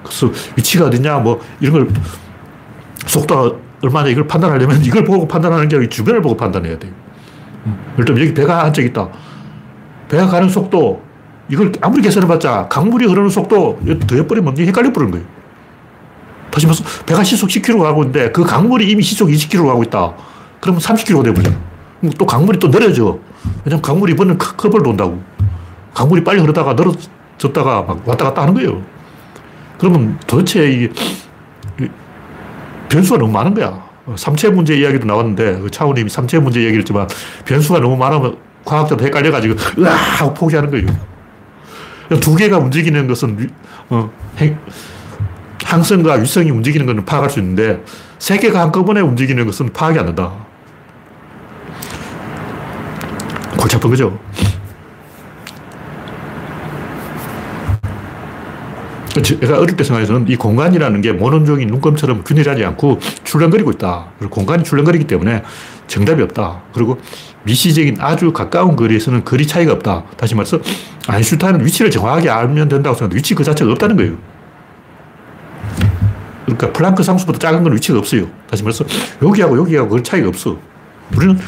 그래서 0.03 0.31
위치가 0.55 0.85
어디냐, 0.85 1.17
뭐, 1.17 1.41
이런 1.59 1.73
걸, 1.73 1.89
속도가 3.07 3.57
얼마나 3.81 4.07
이걸 4.09 4.27
판단하려면 4.27 4.83
이걸 4.83 5.03
보고 5.03 5.27
판단하는 5.27 5.67
게 5.67 5.75
아니고 5.75 5.89
주변을 5.89 6.21
보고 6.21 6.37
판단해야 6.37 6.77
돼요. 6.77 6.91
예를 7.93 8.05
들면 8.05 8.23
여기 8.23 8.33
배가 8.33 8.63
한적 8.65 8.85
있다. 8.85 9.09
배가 10.09 10.27
가는 10.27 10.47
속도, 10.47 11.03
이걸 11.49 11.71
아무리 11.81 12.01
계산해봤자 12.01 12.67
강물이 12.69 13.05
흐르는 13.05 13.29
속도 13.29 13.79
더해버리면 14.07 14.57
헷갈려 14.57 14.91
버리는 14.91 15.11
거예요. 15.11 15.25
다시 16.51 16.65
말해서 16.65 16.83
배가 17.05 17.23
시속 17.23 17.49
10km 17.49 17.81
가고 17.81 18.03
있는데 18.03 18.31
그 18.31 18.43
강물이 18.43 18.89
이미 18.89 19.03
시속 19.03 19.27
20km 19.27 19.67
가고 19.67 19.83
있다. 19.83 20.13
그러면 20.65 20.81
30km 20.81 21.23
돼버려. 21.25 21.55
또 22.17 22.25
강물이 22.25 22.57
또 22.57 22.69
느려져. 22.71 23.19
왜냐면 23.63 23.83
강물이 23.83 24.13
이번엔 24.13 24.39
컵을 24.39 24.81
돈다고. 24.81 25.21
강물이 25.93 26.23
빨리 26.23 26.41
흐르다가 26.41 26.73
늘어졌다가 26.73 27.83
막 27.83 28.07
왔다 28.07 28.25
갔다 28.25 28.41
하는 28.41 28.55
거예요. 28.55 28.81
그러면 29.77 30.17
도대체 30.25 30.67
이, 30.71 30.89
변수가 32.89 33.19
너무 33.19 33.31
많은 33.31 33.53
거야. 33.53 33.85
삼체 34.15 34.49
문제 34.49 34.75
이야기도 34.75 35.05
나왔는데 35.05 35.59
그 35.59 35.69
차우님이 35.69 36.09
삼체 36.09 36.39
문제 36.39 36.61
얘기를 36.61 36.79
했지만 36.79 37.07
변수가 37.45 37.79
너무 37.79 37.95
많으면 37.95 38.35
과학자도 38.65 39.05
헷갈려가지고 39.05 39.55
으아 39.77 39.91
하고 39.93 40.33
포기하는 40.33 40.71
거예요. 40.71 40.87
두 42.19 42.35
개가 42.35 42.57
움직이는 42.57 43.07
것은 43.07 43.51
어, 43.89 44.09
항성과 45.63 46.15
위성이 46.15 46.49
움직이는 46.49 46.87
것은 46.87 47.05
파악할 47.05 47.29
수 47.29 47.39
있는데 47.39 47.83
세 48.17 48.39
개가 48.39 48.59
한꺼번에 48.61 49.01
움직이는 49.01 49.45
것은 49.45 49.71
파악이 49.71 49.99
안 49.99 50.07
된다. 50.07 50.44
골치 53.65 53.77
아픈 53.77 53.89
거죠. 53.89 54.19
제가 59.23 59.59
어릴 59.59 59.75
때 59.75 59.83
생각해서는 59.83 60.27
이 60.27 60.35
공간이라는 60.35 61.01
게 61.01 61.13
모논종이 61.13 61.65
눈금처럼 61.65 62.23
균일하지 62.23 62.63
않고 62.63 62.99
출렁거리고 63.23 63.71
있다. 63.71 64.07
그리고 64.19 64.35
공간이 64.35 64.63
출렁거리기 64.63 65.05
때문에 65.05 65.41
정답이 65.87 66.21
없다. 66.21 66.61
그리고 66.73 66.99
미시적인 67.43 67.97
아주 68.01 68.33
가까운 68.33 68.75
거리에서는 68.75 69.23
거리 69.23 69.47
차이가 69.47 69.73
없다. 69.73 70.03
다시 70.17 70.35
말해서 70.35 70.59
아인슈타인은 71.07 71.65
위치를 71.65 71.89
정확하게 71.89 72.29
알면 72.29 72.67
된다고 72.67 72.93
생각하는데 72.93 73.15
위치 73.15 73.33
그 73.33 73.43
자체가 73.43 73.71
없다는 73.71 73.95
거예요. 73.95 74.15
그러니까 76.43 76.71
플랑크 76.71 77.01
상수보다 77.01 77.39
작은 77.39 77.63
건 77.63 77.73
위치가 77.73 77.97
없어요. 77.97 78.27
다시 78.47 78.61
말해서 78.61 78.85
여기하고 79.23 79.57
여기하고 79.57 79.89
그 79.89 80.03
차이가 80.03 80.27
없어. 80.27 80.59
우리는 81.15 81.39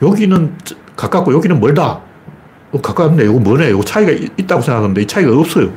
여기는 0.00 0.54
가깝고 0.98 1.32
여기는 1.32 1.60
멀다. 1.60 2.00
어, 2.72 2.80
가깝네. 2.82 3.24
이거 3.24 3.38
뭐네. 3.38 3.70
이거 3.70 3.82
차이가 3.82 4.10
있다고 4.10 4.60
생각하는데 4.60 5.00
이 5.00 5.06
차이가 5.06 5.32
없어요. 5.32 5.72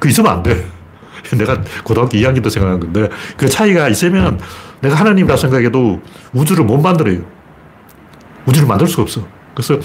그 0.00 0.08
있으면 0.08 0.32
안 0.32 0.42
돼. 0.42 0.66
내가 1.36 1.60
고등학교 1.84 2.16
2학년 2.16 2.42
때 2.42 2.48
생각한 2.48 2.80
건데 2.80 3.08
그 3.36 3.48
차이가 3.48 3.88
있으면 3.88 4.40
내가 4.80 4.96
하나님이라 4.96 5.36
생각해도 5.36 6.00
우주를 6.32 6.64
못 6.64 6.78
만들어요. 6.78 7.20
우주를 8.46 8.66
만들 8.66 8.86
수가 8.86 9.02
없어. 9.02 9.26
그래서 9.54 9.78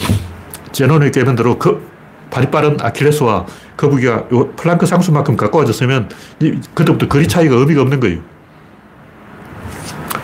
제논이 0.72 1.12
깨는 1.12 1.36
대로 1.36 1.60
그 1.60 1.86
발이 2.32 2.50
빠른 2.50 2.78
아킬레스와 2.80 3.46
거북이가 3.76 4.28
플랑크 4.56 4.86
상수만큼 4.86 5.36
가까워졌으면 5.36 6.10
그때부터 6.74 7.08
거리 7.08 7.28
차이가 7.28 7.56
의미가 7.56 7.82
없는 7.82 8.00
거예요. 8.00 8.20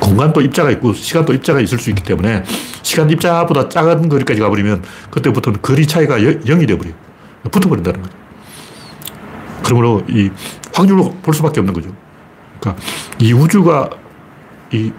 공간도 0.06 0.42
입자가 0.42 0.70
있고 0.72 0.94
시간도 0.94 1.34
입자가 1.34 1.60
있을 1.62 1.80
수 1.80 1.90
있기 1.90 2.04
때문에 2.04 2.44
시간 2.84 3.10
입자보다 3.10 3.68
작은 3.70 4.08
거리까지 4.08 4.40
가버리면 4.40 4.84
그때부터는 5.10 5.62
거리 5.62 5.88
차이가 5.88 6.20
0이 6.20 6.68
되어버려요. 6.68 6.94
붙어버린다는 7.52 8.02
거죠. 8.02 8.16
그러므로 9.64 10.04
이 10.08 10.30
확률로 10.74 11.16
볼 11.24 11.34
수밖에 11.34 11.60
없는 11.60 11.74
거죠. 11.74 11.90
그러니까 12.60 12.84
이 13.20 13.34
우주가 13.34 13.90
이 14.72 14.92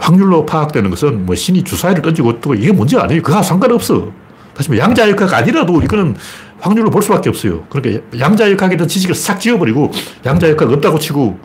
확률로 0.00 0.46
파악되는 0.46 0.88
것은 0.88 1.26
뭐 1.26 1.34
신이 1.34 1.62
주사위를 1.64 2.02
던지고 2.02 2.40
또 2.40 2.54
이게 2.54 2.72
문제가 2.72 3.04
아니에요. 3.04 3.22
그거 3.22 3.42
상관없어. 3.42 4.10
다시 4.54 4.70
말해 4.70 4.82
양자역학 4.82 5.32
아니라도 5.32 5.82
이거는 5.82 6.16
확률로 6.60 6.90
볼 6.90 7.02
수밖에 7.02 7.28
없어요. 7.28 7.64
그러니까 7.68 8.02
양자역학에 8.18 8.76
대한 8.76 8.88
지식을 8.88 9.14
싹 9.14 9.40
지워버리고 9.40 9.90
양자역학 10.24 10.70
없다고 10.70 10.98
치고 10.98 11.38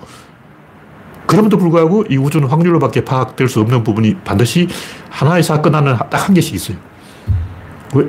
그럼에도 1.27 1.57
불구하고 1.57 2.05
이 2.09 2.17
우주는 2.17 2.47
확률로밖에 2.47 3.03
파악될 3.05 3.47
수 3.49 3.59
없는 3.59 3.83
부분이 3.83 4.15
반드시 4.23 4.67
하나의 5.09 5.43
사건 5.43 5.75
안에 5.75 5.97
딱 6.09 6.27
한 6.27 6.33
개씩 6.33 6.55
있어요. 6.55 6.77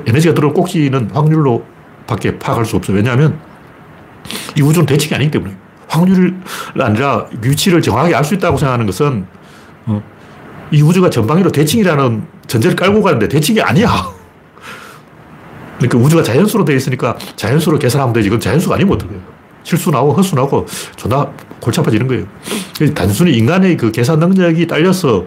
에너지가 0.07 0.33
들어올 0.33 0.53
꼭지는 0.53 1.09
확률로 1.13 1.63
밖에 2.07 2.37
파악할 2.39 2.65
수 2.65 2.75
없어요. 2.77 2.97
왜냐하면 2.97 3.39
이 4.57 4.61
우주는 4.61 4.85
대칭이 4.85 5.15
아니기 5.15 5.31
때문에 5.31 5.55
확률이 5.87 6.33
아니라 6.79 7.25
위치를 7.41 7.81
정확하게 7.81 8.15
알 8.15 8.23
수 8.23 8.33
있다고 8.35 8.57
생각하는 8.57 8.85
것은 8.85 9.25
어, 9.85 10.01
이 10.71 10.81
우주가 10.81 11.09
전방위로 11.09 11.51
대칭이라는 11.51 12.23
전제를 12.47 12.75
깔고 12.75 13.01
가는데 13.01 13.27
대칭이 13.27 13.61
아니야. 13.61 13.89
그러니까 15.77 15.97
우주가 15.97 16.21
자연수로 16.23 16.65
되어 16.65 16.75
있으니까 16.75 17.17
자연수로 17.35 17.79
계산하면 17.79 18.13
되지. 18.13 18.27
이건 18.27 18.39
자연수가 18.39 18.75
아니면 18.75 18.95
어떡해요. 18.95 19.19
실수 19.63 19.91
나오고 19.91 20.13
헛수 20.13 20.35
나오고 20.35 20.65
존나 20.95 21.31
골치 21.59 21.79
아파지는 21.79 22.07
거예요. 22.07 22.25
단순히 22.93 23.33
인간의 23.33 23.77
그 23.77 23.91
계산 23.91 24.19
능력이 24.19 24.67
딸려서 24.67 25.25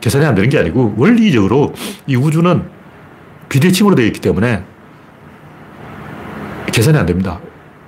계산이 0.00 0.24
안 0.24 0.34
되는 0.34 0.48
게 0.48 0.58
아니고 0.58 0.94
원리적으로 0.96 1.74
이 2.06 2.16
우주는 2.16 2.62
비대칭으로 3.48 3.94
되어 3.94 4.06
있기 4.06 4.20
때문에 4.20 4.62
계산이 6.72 6.96
안 6.98 7.06
됩니다. 7.06 7.40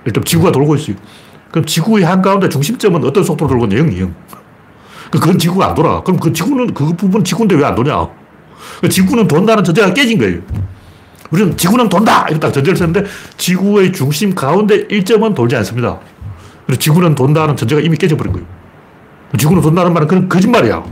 일단 0.05 0.25
지구가 0.25 0.53
돌고 0.53 0.77
있어요. 0.77 0.97
그럼 1.51 1.65
지구의 1.65 2.05
한가운데 2.05 2.49
중심점은 2.49 3.05
어떤 3.05 3.25
속도로 3.25 3.49
돌고 3.49 3.65
있냐? 3.67 3.79
0, 3.79 3.99
0. 3.99 4.15
그건 5.11 5.39
지구가 5.39 5.69
안 5.69 5.75
돌아. 5.75 6.03
그럼 6.03 6.21
그 6.21 6.33
지구는, 6.33 6.75
그 6.75 6.95
부분 6.95 7.25
지구인데 7.25 7.57
왜 7.57 7.65
안 7.65 7.75
도냐? 7.75 8.09
그 8.81 8.89
지구는 8.89 9.27
돈다는 9.27 9.65
전제가 9.65 9.93
깨진 9.95 10.19
거예요. 10.19 10.41
우리는 11.31 11.57
지구는 11.57 11.89
돈다! 11.89 12.23
이렇게 12.29 12.41
딱 12.41 12.53
전제를 12.53 12.77
썼는데 12.77 13.05
지구의 13.37 13.93
중심 13.93 14.35
가운데 14.35 14.87
일점은 14.89 15.35
돌지 15.35 15.57
않습니다. 15.57 15.99
그리고 16.69 16.79
지구는 16.79 17.15
돈다는 17.15 17.57
전제가 17.57 17.81
이미 17.81 17.97
깨져버린 17.97 18.31
거예요. 18.31 18.47
지구는 19.39 19.63
돈다는 19.63 19.95
말은 19.95 20.07
그건 20.07 20.29
거짓말이야. 20.29 20.85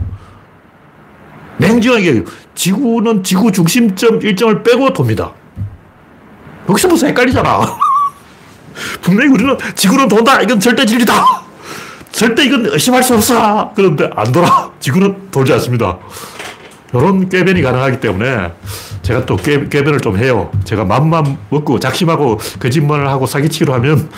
냉정하게 1.57 2.23
지구는 2.55 3.23
지구 3.23 3.51
중심점 3.51 4.19
일정을 4.23 4.63
빼고 4.63 4.91
돕니다. 4.93 5.31
여기서 6.67 6.87
벌써 6.87 7.05
헷갈리잖아. 7.05 7.61
분명히 9.01 9.29
우리는 9.31 9.55
지구는 9.75 10.07
돈다! 10.07 10.41
이건 10.41 10.59
절대 10.59 10.83
진리다! 10.83 11.13
절대 12.11 12.45
이건 12.45 12.65
의심할 12.65 13.03
수 13.03 13.13
없어! 13.13 13.71
그런데 13.75 14.09
안 14.15 14.31
돌아. 14.31 14.71
지구는 14.79 15.29
돌지 15.29 15.53
않습니다. 15.53 15.99
이런 16.91 17.29
꾀변이 17.29 17.61
가능하기 17.61 17.99
때문에 17.99 18.51
제가 19.03 19.25
또 19.27 19.35
꾀, 19.35 19.69
꾀변을 19.69 19.99
좀 19.99 20.17
해요. 20.17 20.51
제가 20.63 20.85
맘만 20.85 21.37
먹고 21.49 21.79
작심하고 21.79 22.39
거짓말을 22.59 23.07
하고 23.07 23.27
사기치기로 23.27 23.73
하면 23.75 24.09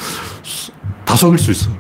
다 1.10 1.16
속일 1.16 1.40
수 1.40 1.50
있어. 1.50 1.72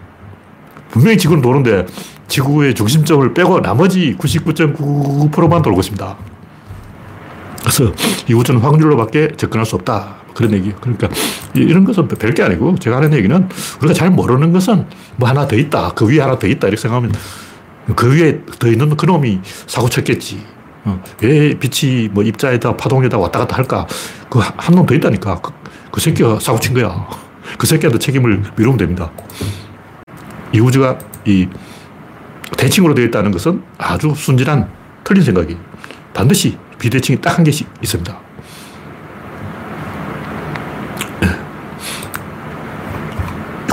분명히 0.90 1.16
지구는 1.20 1.44
도는데 1.44 1.86
지구의 2.28 2.74
중심점을 2.74 3.32
빼고 3.36 3.62
나머지 3.62 4.16
99.99%만 4.18 5.62
돌고 5.62 5.82
있습니다. 5.82 6.18
그래서 7.60 7.94
이 8.28 8.34
우주는 8.34 8.60
확률로밖에 8.60 9.34
접근할 9.38 9.68
수 9.68 9.76
없다. 9.76 10.16
그런 10.34 10.52
얘기예요. 10.54 10.76
그러니까 10.82 11.10
이런 11.54 11.84
것은 11.84 12.08
별게 12.08 12.42
아니고 12.42 12.80
제가 12.80 12.98
하는 12.98 13.14
얘기는 13.14 13.48
우리가 13.82 13.94
잘 13.94 14.10
모르는 14.10 14.52
것은 14.52 14.88
뭐 15.18 15.30
하나 15.30 15.46
더 15.48 15.56
있다. 15.56 15.92
그 15.94 16.08
위에 16.10 16.20
하나 16.22 16.40
더 16.40 16.48
있다. 16.48 16.68
이렇게 16.68 16.82
생각하면 16.82 17.14
그 17.96 18.12
위에 18.12 18.42
더 18.58 18.68
있는 18.68 18.98
그놈이 18.98 19.42
사고 19.68 19.90
쳤겠지. 19.90 20.44
어, 20.86 21.00
왜 21.22 21.54
빛이 21.54 22.08
뭐 22.08 22.24
입자에다 22.24 22.78
파동에다 22.78 23.20
왔다 23.20 23.38
갔다 23.40 23.58
할까? 23.58 23.86
그 24.32 24.40
한 24.40 24.74
놈 24.76 24.88
더 24.88 24.96
있다니까. 24.96 25.36
그, 25.40 25.52
그 25.92 26.02
새끼가 26.02 26.40
사고 26.40 26.60
친 26.60 26.74
거야. 26.74 27.08
그 27.58 27.68
새끼한테 27.68 28.00
책임을 28.00 28.44
미루면 28.58 28.78
됩니다. 28.78 29.12
이 30.54 30.60
우주가 30.60 30.98
이 31.26 31.48
대칭으로 32.58 32.94
되어 32.94 33.06
있다는 33.06 33.32
것은 33.32 33.64
아주 33.78 34.14
순진한 34.16 34.70
틀린 35.04 35.24
생각이 35.24 35.58
반드시 36.14 36.58
비대칭이 36.80 37.22
딱 37.22 37.38
한 37.38 37.44
개씩 37.44 37.68
있습니다. 37.82 38.20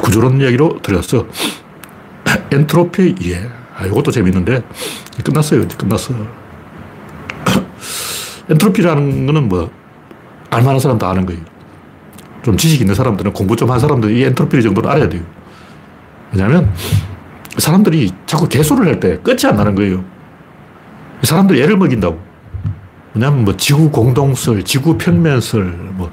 구조론 0.03 0.41
이야기로 0.41 0.81
들어갔어. 0.83 1.27
엔트로피 2.53 3.17
이해. 3.21 3.43
아, 3.77 3.85
이것도 3.87 4.11
재밌는데 4.11 4.63
끝났어요. 5.25 5.63
이제 5.63 5.77
끝났어. 5.77 6.15
엔트로피라는 8.49 9.27
거는 9.27 9.49
뭐, 9.49 9.71
알만한 10.51 10.79
사람 10.79 10.99
다 10.99 11.11
아는 11.11 11.27
거예요. 11.27 11.43
좀 12.47 12.57
지식 12.57 12.81
있는 12.81 12.95
사람들은 12.95 13.33
공부 13.33 13.57
좀 13.57 13.67
한 13.67 13.81
사람들이 13.81 14.21
이 14.21 14.23
엔트로피 14.23 14.63
정도는 14.63 14.89
알아야 14.89 15.09
돼요. 15.09 15.23
왜냐하면 16.33 16.73
사람들이 17.59 18.13
자꾸 18.27 18.49
개소를 18.49 18.87
할 18.87 19.01
때 19.01 19.19
끝이 19.19 19.41
안 19.47 19.57
나는 19.57 19.75
거예요. 19.75 20.05
사람들 21.23 21.57
애를 21.61 21.77
먹인다고. 21.77 22.21
왜냐하면 23.15 23.45
뭐 23.45 23.57
지구 23.57 23.91
공동설, 23.91 24.63
지구 24.63 24.97
평면설, 24.97 25.65
뭐 25.95 26.11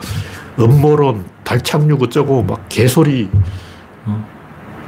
음모론, 0.58 1.26
달 1.44 1.62
착륙 1.62 2.02
어쩌고 2.02 2.42
막 2.44 2.66
개소리, 2.70 3.30
어? 4.06 4.26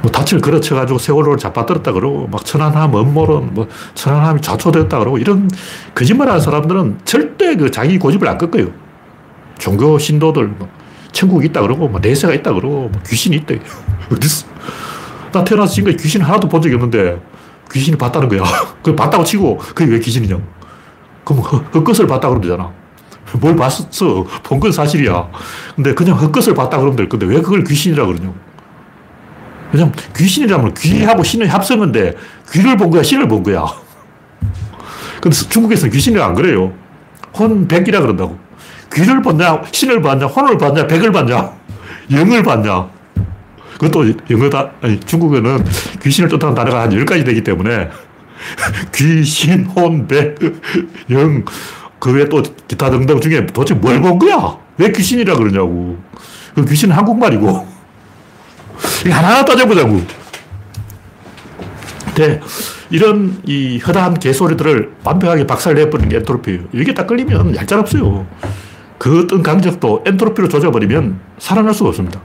뭐 0.02 0.10
닻을 0.10 0.40
걸어쳐가지고 0.40 0.98
세월호를 0.98 1.38
잡아들었다 1.38 1.92
그러고, 1.92 2.26
막 2.26 2.44
천안함 2.44 2.94
음모론, 2.96 3.54
뭐 3.54 3.68
천안함이 3.94 4.40
좌초되었다 4.40 4.98
그러고, 4.98 5.18
이런 5.18 5.48
거짓말 5.94 6.28
하는 6.28 6.40
사람들은 6.40 7.00
절대 7.04 7.54
그 7.54 7.70
자기 7.70 7.98
고집을 7.98 8.26
안 8.26 8.38
꺾어요. 8.38 8.68
종교 9.58 9.98
신도들, 9.98 10.46
뭐 10.58 10.68
천국이 11.16 11.46
있다 11.46 11.62
그러고, 11.62 11.88
뭐 11.88 11.98
내세가 12.00 12.34
있다 12.34 12.52
그러고, 12.52 12.88
뭐 12.88 13.02
귀신이 13.06 13.36
있다. 13.36 13.54
어딨어? 14.12 14.46
나 15.32 15.42
태어나서 15.44 15.72
지금까지 15.74 16.02
귀신 16.02 16.20
하나도 16.20 16.48
본 16.48 16.60
적이 16.60 16.74
없는데, 16.74 17.20
귀신이 17.72 17.96
봤다는 17.96 18.28
거야. 18.28 18.42
그 18.82 18.94
봤다고 18.94 19.24
치고, 19.24 19.56
그게 19.56 19.90
왜 19.90 19.98
귀신이냐고. 19.98 20.42
그럼 21.24 21.40
헛것을 21.42 22.06
봤다 22.06 22.28
그러면 22.28 22.42
되잖아. 22.42 22.70
뭘 23.40 23.56
봤어? 23.56 23.84
본 24.44 24.60
건 24.60 24.70
사실이야. 24.70 25.28
근데 25.74 25.92
그냥 25.94 26.16
헛것을 26.16 26.54
봤다 26.54 26.76
그러면 26.78 26.96
될 26.96 27.08
건데, 27.08 27.26
왜 27.26 27.40
그걸 27.40 27.64
귀신이라 27.64 28.06
그러냐고. 28.06 28.34
왜냐면 29.72 29.94
귀신이라면 30.16 30.74
귀하고 30.74 31.24
신의 31.24 31.48
합성인데 31.48 32.14
귀를 32.52 32.76
본 32.76 32.90
거야, 32.90 33.02
신을 33.02 33.26
본 33.26 33.42
거야. 33.42 33.64
근데 35.20 35.36
중국에서는 35.36 35.92
귀신이 35.92 36.20
안 36.20 36.34
그래요. 36.34 36.72
혼백이라 37.36 38.00
그런다고. 38.00 38.38
귀를 38.96 39.20
봤냐, 39.22 39.62
신을 39.70 40.00
봤냐, 40.00 40.26
혼을 40.26 40.56
봤냐, 40.56 40.86
백을 40.86 41.12
봤냐, 41.12 41.52
영을 42.12 42.42
봤냐. 42.42 42.88
그것도 43.74 44.06
영어 44.30 44.48
다, 44.48 44.70
아니, 44.80 44.98
중국에는 45.00 45.64
귀신을 46.02 46.30
뜻하는 46.30 46.54
단어가 46.54 46.82
한 46.82 46.90
10가지 46.90 47.26
되기 47.26 47.44
때문에 47.44 47.90
귀신, 48.94 49.66
혼, 49.66 50.06
백, 50.06 50.36
영, 51.10 51.44
그 51.98 52.12
외에 52.12 52.26
또 52.28 52.42
기타 52.66 52.88
등등 52.90 53.20
중에 53.20 53.44
도대체 53.46 53.74
뭘 53.74 54.00
본 54.00 54.18
거야? 54.18 54.56
왜 54.78 54.90
귀신이라 54.92 55.36
그러냐고. 55.36 55.98
그 56.54 56.64
귀신은 56.64 56.96
한국말이고. 56.96 57.66
하나하나 59.10 59.44
따져보자고. 59.44 60.02
네. 62.14 62.40
이런 62.88 63.42
이 63.44 63.78
허다한 63.78 64.14
개소리들을 64.18 64.92
완벽하게 65.04 65.46
박살내버리는 65.46 66.08
게 66.08 66.16
엔트로피예요. 66.18 66.60
이게 66.72 66.94
딱 66.94 67.06
걸리면 67.06 67.56
얄짤 67.56 67.78
없어요. 67.80 68.26
그 69.06 69.20
어떤 69.20 69.40
강적도 69.40 70.02
엔트로피로 70.04 70.48
조져버리면 70.48 71.20
살아날 71.38 71.72
수가 71.72 71.90
없습니다. 71.90 72.20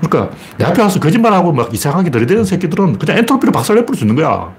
그러니까 0.00 0.34
내 0.56 0.64
앞에 0.64 0.80
와서 0.80 0.98
거짓말하고 0.98 1.52
막 1.52 1.74
이상하게 1.74 2.10
들이대는 2.10 2.44
새끼들은 2.44 2.98
그냥 2.98 3.18
엔트로피로 3.18 3.52
박살내버릴 3.52 3.98
수 3.98 4.04
있는 4.04 4.16
거야. 4.16 4.50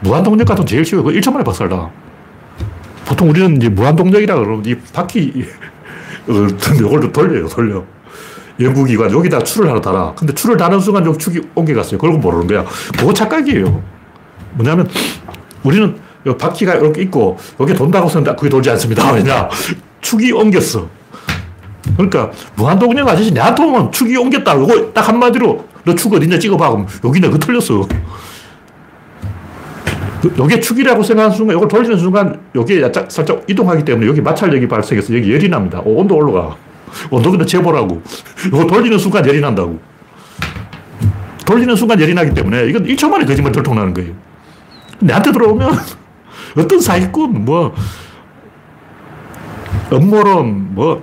무한동력 0.00 0.46
같은 0.46 0.66
제일 0.66 0.84
쉬워요. 0.84 1.04
그 1.04 1.12
1초 1.12 1.32
만에 1.32 1.42
박살나. 1.44 1.90
보통 3.06 3.30
우리는 3.30 3.56
이제 3.56 3.70
무한동력이라 3.70 4.34
그러면 4.34 4.62
이 4.66 4.74
바퀴, 4.92 5.46
이걸 6.28 6.44
어, 7.08 7.10
돌려요, 7.10 7.48
돌려. 7.48 7.82
연구기관 8.60 9.10
여기다 9.10 9.38
추를 9.38 9.70
하나 9.70 9.80
달아. 9.80 10.12
근데 10.14 10.34
추를 10.34 10.58
다는 10.58 10.78
순간 10.78 11.04
좀 11.04 11.16
축이 11.16 11.40
옮겨갔어요. 11.54 11.98
그걸 11.98 12.18
모르는 12.18 12.46
거야. 12.46 12.66
그거 12.98 13.14
착각이에요. 13.14 13.82
뭐냐면 14.52 14.90
우리는 15.62 15.96
바퀴가 16.38 16.74
이렇게 16.74 17.00
있고 17.02 17.38
여기 17.60 17.72
돈다고 17.72 18.10
썼는데 18.10 18.36
그게 18.36 18.50
돌지 18.50 18.68
않습니다. 18.68 19.10
왜냐? 19.14 19.48
축이 20.00 20.32
옮겼어. 20.32 20.88
그러니까 21.96 22.30
무한동력 22.56 23.08
아저씨 23.08 23.32
내한테 23.32 23.62
오면 23.62 23.92
축이 23.92 24.16
옮겼다. 24.16 24.54
이거 24.54 24.92
딱 24.92 25.08
한마디로 25.08 25.64
너축 25.84 26.12
어딨냐 26.12 26.38
찍어봐. 26.38 26.70
그럼 26.70 26.86
여기는 27.04 27.30
그 27.30 27.38
틀렸어. 27.38 27.86
여기 30.38 30.60
축이라고 30.60 31.02
생각하는 31.02 31.36
순간, 31.36 31.56
이걸 31.56 31.68
돌리는 31.68 31.96
순간, 31.96 32.40
여기에 32.54 32.90
살짝 33.08 33.42
이동하기 33.46 33.84
때문에 33.84 34.06
여기 34.08 34.20
마찰력이 34.20 34.66
발생해서 34.66 35.14
여기 35.14 35.32
열이 35.32 35.48
납니다. 35.48 35.80
오, 35.84 36.00
온도 36.00 36.16
올라가. 36.16 36.56
온도는 37.10 37.46
재보라고. 37.46 38.02
이거 38.46 38.66
돌리는 38.66 38.98
순간 38.98 39.26
열이 39.26 39.40
난다고. 39.40 39.78
돌리는 41.46 41.74
순간 41.76 42.00
열이 42.00 42.14
나기 42.14 42.34
때문에 42.34 42.66
이건 42.66 42.84
1초 42.84 43.08
만에 43.08 43.24
거짓말 43.24 43.52
들통나는 43.52 43.94
거예요. 43.94 44.12
내한테 44.98 45.32
들어오면 45.32 45.78
어떤 46.58 46.80
사기꾼, 46.80 47.44
뭐, 47.44 47.74
음모론, 49.92 50.74
뭐, 50.74 51.02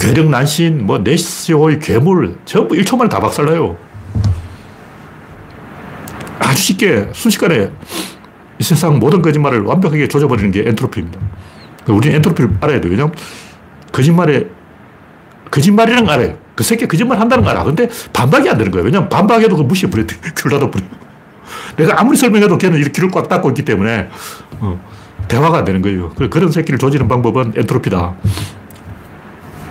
괴력난신, 0.00 0.86
뭐, 0.86 0.98
내시호의 0.98 1.80
괴물, 1.80 2.38
전부 2.44 2.74
1초 2.74 2.96
만에 2.96 3.08
다 3.08 3.18
박살나요. 3.18 3.76
아주 6.38 6.62
쉽게, 6.62 7.08
순식간에 7.12 7.70
이 8.58 8.62
세상 8.62 8.98
모든 8.98 9.20
거짓말을 9.20 9.62
완벽하게 9.62 10.08
조져버리는 10.08 10.50
게 10.50 10.64
엔트로피입니다. 10.68 11.18
우리는 11.88 12.16
엔트로피를 12.16 12.58
알아야 12.60 12.80
돼요. 12.80 12.90
왜냐면 12.90 13.14
거짓말에, 13.92 14.46
거짓말이란 15.50 16.08
알아요. 16.08 16.38
그 16.54 16.64
새끼 16.64 16.86
거짓말 16.86 17.20
한다는 17.20 17.44
거 17.44 17.50
알아. 17.50 17.64
근데 17.64 17.88
반박이 18.12 18.48
안 18.48 18.56
되는 18.56 18.72
거예요. 18.72 18.84
왜냐면 18.84 19.08
반박해도 19.08 19.56
그 19.56 19.62
무시해버려. 19.62 20.04
귀를 20.36 20.50
닫아버려. 20.50 20.84
내가 21.76 22.00
아무리 22.00 22.16
설명해도 22.16 22.58
걔는 22.58 22.78
이렇게 22.78 22.92
귀를 22.92 23.10
꽉 23.10 23.28
닫고 23.28 23.50
있기 23.50 23.64
때문에, 23.64 24.08
어, 24.60 24.80
대화가 25.28 25.58
안 25.58 25.64
되는 25.64 25.82
거예요. 25.82 26.10
그런 26.30 26.50
새끼를 26.50 26.78
조지는 26.78 27.08
방법은 27.08 27.54
엔트로피다. 27.56 28.14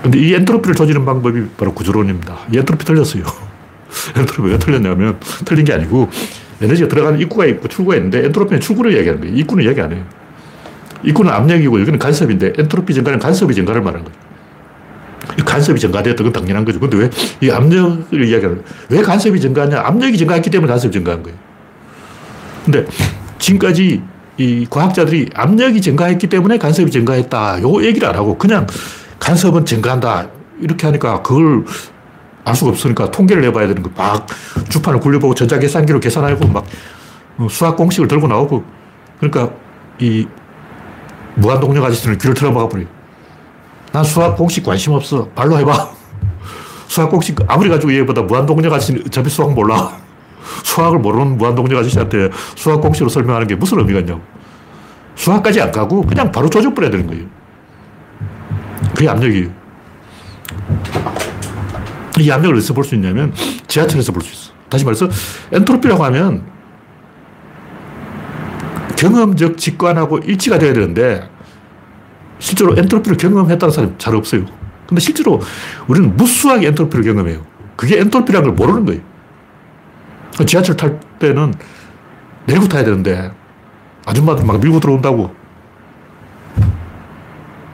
근데 0.04 0.20
이 0.20 0.34
엔트로피를 0.34 0.76
조지는 0.76 1.06
방법이 1.06 1.46
바로 1.58 1.74
구조론입니다. 1.74 2.38
이 2.54 2.58
엔트로피 2.58 2.86
틀렸어요. 2.86 3.24
엔트로피 4.16 4.52
왜 4.52 4.60
틀렸냐면, 4.60 5.20
틀린 5.46 5.66
게 5.66 5.74
아니고, 5.74 6.10
에너지가 6.62 6.90
들어가는 6.90 7.20
입구가 7.20 7.46
있고 7.48 7.68
출구가 7.68 7.96
있는데, 7.98 8.26
엔트로피는 8.26 8.60
출구를 8.60 8.96
얘기하는 8.98 9.22
거예요. 9.22 9.36
입구는 9.36 9.66
얘기 9.66 9.82
안 9.82 9.92
해요. 9.92 10.04
입구는 11.04 11.32
압력이고, 11.32 11.80
여기는 11.82 11.98
간섭인데, 11.98 12.54
엔트로피 12.58 12.94
증가는 12.94 13.18
간섭이 13.18 13.54
증가를 13.56 13.82
말하는 13.82 14.06
거예요. 14.06 14.26
간섭이 15.44 15.80
증가되었던 15.80 16.24
건 16.24 16.34
당연한 16.34 16.66
거죠. 16.66 16.80
근데 16.80 16.98
왜 16.98 17.10
이 17.42 17.50
압력을 17.50 18.06
이야기하는 18.12 18.42
거예요? 18.58 18.64
왜 18.90 19.02
간섭이 19.02 19.40
증가하냐? 19.40 19.82
압력이 19.86 20.18
증가했기 20.18 20.50
때문에 20.52 20.70
간섭이 20.70 20.92
증가한 20.92 21.24
거예요. 21.24 21.38
근데 22.64 22.86
지금까지 23.40 24.02
이 24.38 24.68
과학자들이 24.70 25.30
압력이 25.34 25.82
증가했기 25.82 26.28
때문에 26.28 26.58
간섭이 26.58 26.92
증가했다. 26.92 27.62
요 27.62 27.84
얘기를 27.84 28.08
안 28.08 28.16
하고 28.16 28.38
그냥 28.38 28.68
간섭은 29.20 29.66
증가한다. 29.66 30.28
이렇게 30.60 30.88
하니까 30.88 31.22
그걸 31.22 31.66
알 32.44 32.56
수가 32.56 32.72
없으니까 32.72 33.12
통계를 33.12 33.42
내봐야 33.44 33.68
되는 33.68 33.82
거. 33.82 33.90
막 33.96 34.28
주판을 34.70 35.00
굴려보고 35.00 35.36
전자계산기로 35.36 36.00
계산하고 36.00 36.48
막 36.48 36.66
수학 37.50 37.76
공식을 37.76 38.08
들고 38.08 38.28
나오고 38.28 38.64
그러니까 39.20 39.54
이 40.00 40.28
무한동력 41.36 41.84
아저씨는 41.84 42.18
귀를 42.18 42.34
틀어막아 42.34 42.70
버려요. 42.70 42.88
난 43.92 44.04
수학 44.04 44.36
공식 44.36 44.64
관심 44.64 44.94
없어. 44.94 45.28
발로 45.30 45.58
해봐. 45.60 45.92
수학 46.88 47.10
공식 47.10 47.38
아무리 47.48 47.70
가지고 47.70 47.94
얘보다 47.94 48.22
무한동력 48.22 48.72
아저씨는 48.74 49.04
어차피 49.08 49.30
수학 49.30 49.54
몰라. 49.54 50.05
수학을 50.64 51.00
모르는 51.00 51.38
무한동력 51.38 51.80
아저씨한테 51.80 52.30
수학 52.56 52.82
공식으로 52.82 53.10
설명하는 53.10 53.48
게 53.48 53.56
무슨 53.56 53.80
의미가 53.80 54.00
있냐고. 54.02 54.22
수학까지 55.16 55.62
안 55.62 55.72
가고 55.72 56.02
그냥 56.02 56.32
바로 56.32 56.50
조져버려야 56.50 56.92
되는 56.92 57.08
거예요. 57.08 57.26
그게 58.96 59.10
압력이에요. 59.10 59.50
이 62.20 62.32
압력을 62.32 62.56
어디서 62.56 62.74
볼 62.74 62.84
수 62.84 62.96
있냐면 62.96 63.34
지하철에서 63.68 64.12
볼 64.12 64.22
수 64.24 64.34
있어. 64.34 64.54
다시 64.70 64.84
말해서 64.86 65.08
엔트로피라고 65.52 66.04
하면 66.06 66.44
경험적 68.98 69.58
직관하고 69.58 70.20
일치가 70.20 70.58
돼야 70.58 70.74
되는데 70.74 71.30
실제로 72.40 72.76
엔트로피를 72.78 73.18
경험했다는 73.18 73.72
사람이 73.74 73.94
잘 73.98 74.16
없어요. 74.16 74.46
근데 74.88 75.02
실제로 75.02 75.42
우리는 75.88 76.16
무수하게 76.16 76.68
엔트로피를 76.68 77.04
경험해요. 77.06 77.42
그게 77.76 78.00
엔트로피라는 78.00 78.50
걸 78.50 78.56
모르는 78.56 78.86
거예요. 78.86 79.02
지하철 80.44 80.76
탈 80.76 81.00
때는 81.20 81.54
내리고 82.46 82.68
타야 82.68 82.84
되는데 82.84 83.32
아줌마들 84.06 84.46
막 84.46 84.60
밀고 84.60 84.80
들어온다고. 84.80 85.34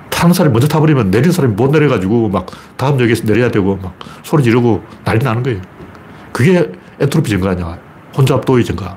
타는 0.10 0.34
사람이 0.34 0.54
먼저 0.54 0.68
타버리면 0.68 1.10
내린 1.10 1.32
사람이 1.32 1.56
못 1.56 1.72
내려가지고 1.72 2.30
막 2.30 2.46
다음 2.78 3.00
역에서 3.00 3.24
내려야 3.26 3.50
되고 3.50 3.76
막 3.78 3.98
소리 4.24 4.44
지르고 4.44 4.84
난리 5.04 5.24
나는 5.24 5.42
거예요. 5.42 5.60
그게 6.32 6.72
엔트로피 7.00 7.30
증가 7.30 7.50
아니야. 7.50 7.78
혼잡 8.16 8.46
도의 8.46 8.64
증가. 8.64 8.96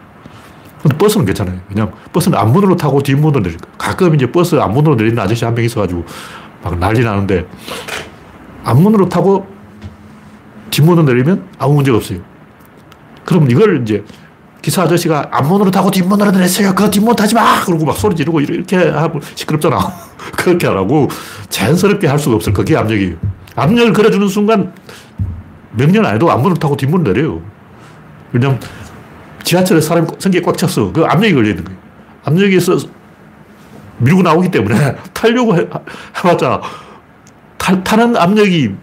근데 0.83 0.98
버스는 0.98 1.24
괜찮아요. 1.24 1.59
왜냐면 1.70 1.94
버스는 2.12 2.37
앞문으로 2.37 2.77
타고 2.77 3.03
뒷문으로 3.03 3.40
내리니까. 3.40 3.66
가끔 3.79 4.14
이제 4.14 4.31
버스 4.31 4.57
앞문으로 4.57 4.96
내리는 4.96 5.18
아저씨 5.18 5.44
한 5.46 5.55
명 5.55 5.64
있어가지고 5.64 6.05
막 6.62 6.79
난리 6.79 7.00
나는데 7.03 7.46
앞문으로 8.64 9.09
타고 9.09 9.46
뒷문으로 10.70 11.07
내리면 11.07 11.48
아무 11.59 11.74
문제가 11.74 11.96
없어요. 11.96 12.18
그럼 13.25 13.51
이걸 13.51 13.83
이제 13.83 14.05
기사 14.65 14.83
아저씨가 14.83 15.29
앞문으로 15.31 15.71
타고 15.71 15.91
뒷문으로 15.91 16.31
내렸어요. 16.31 16.75
그 16.75 16.91
뒷문 16.91 17.15
타지 17.17 17.35
마! 17.35 17.63
그러고 17.65 17.85
막 17.85 17.97
소리 17.97 18.17
지르고 18.17 18.41
이렇게 18.41 18.77
하면 18.77 19.21
시끄럽잖아. 19.35 19.79
그렇게 20.39 20.67
안 20.67 20.77
하고 20.77 21.09
자연스럽게 21.51 22.07
할 22.07 22.19
수가 22.19 22.37
없어요. 22.37 22.55
그게 22.55 22.77
압력이에요. 22.77 23.17
압력을 23.57 23.93
걸어주는 23.93 24.27
순간 24.29 24.73
명령 25.73 26.07
안 26.07 26.15
해도 26.15 26.31
앞문으로 26.31 26.55
타고 26.55 26.77
뒷문으로 26.77 27.13
내려요. 27.13 27.43
왜냐면 28.33 28.59
지하철에 29.43 29.81
사람이 29.81 30.09
성격이 30.19 30.43
꽉 30.43 30.57
찼어. 30.57 30.93
그 30.93 31.05
압력이 31.05 31.35
걸려 31.35 31.51
있는 31.51 31.65
거예요. 31.65 31.79
압력에서 32.25 32.79
밀고 33.99 34.23
나오기 34.23 34.51
때문에 34.51 34.97
타려고 35.13 35.57
해, 35.57 35.69
봤자 35.69 36.63
타, 37.59 37.83
타는 37.83 38.17
압력이 38.17 38.75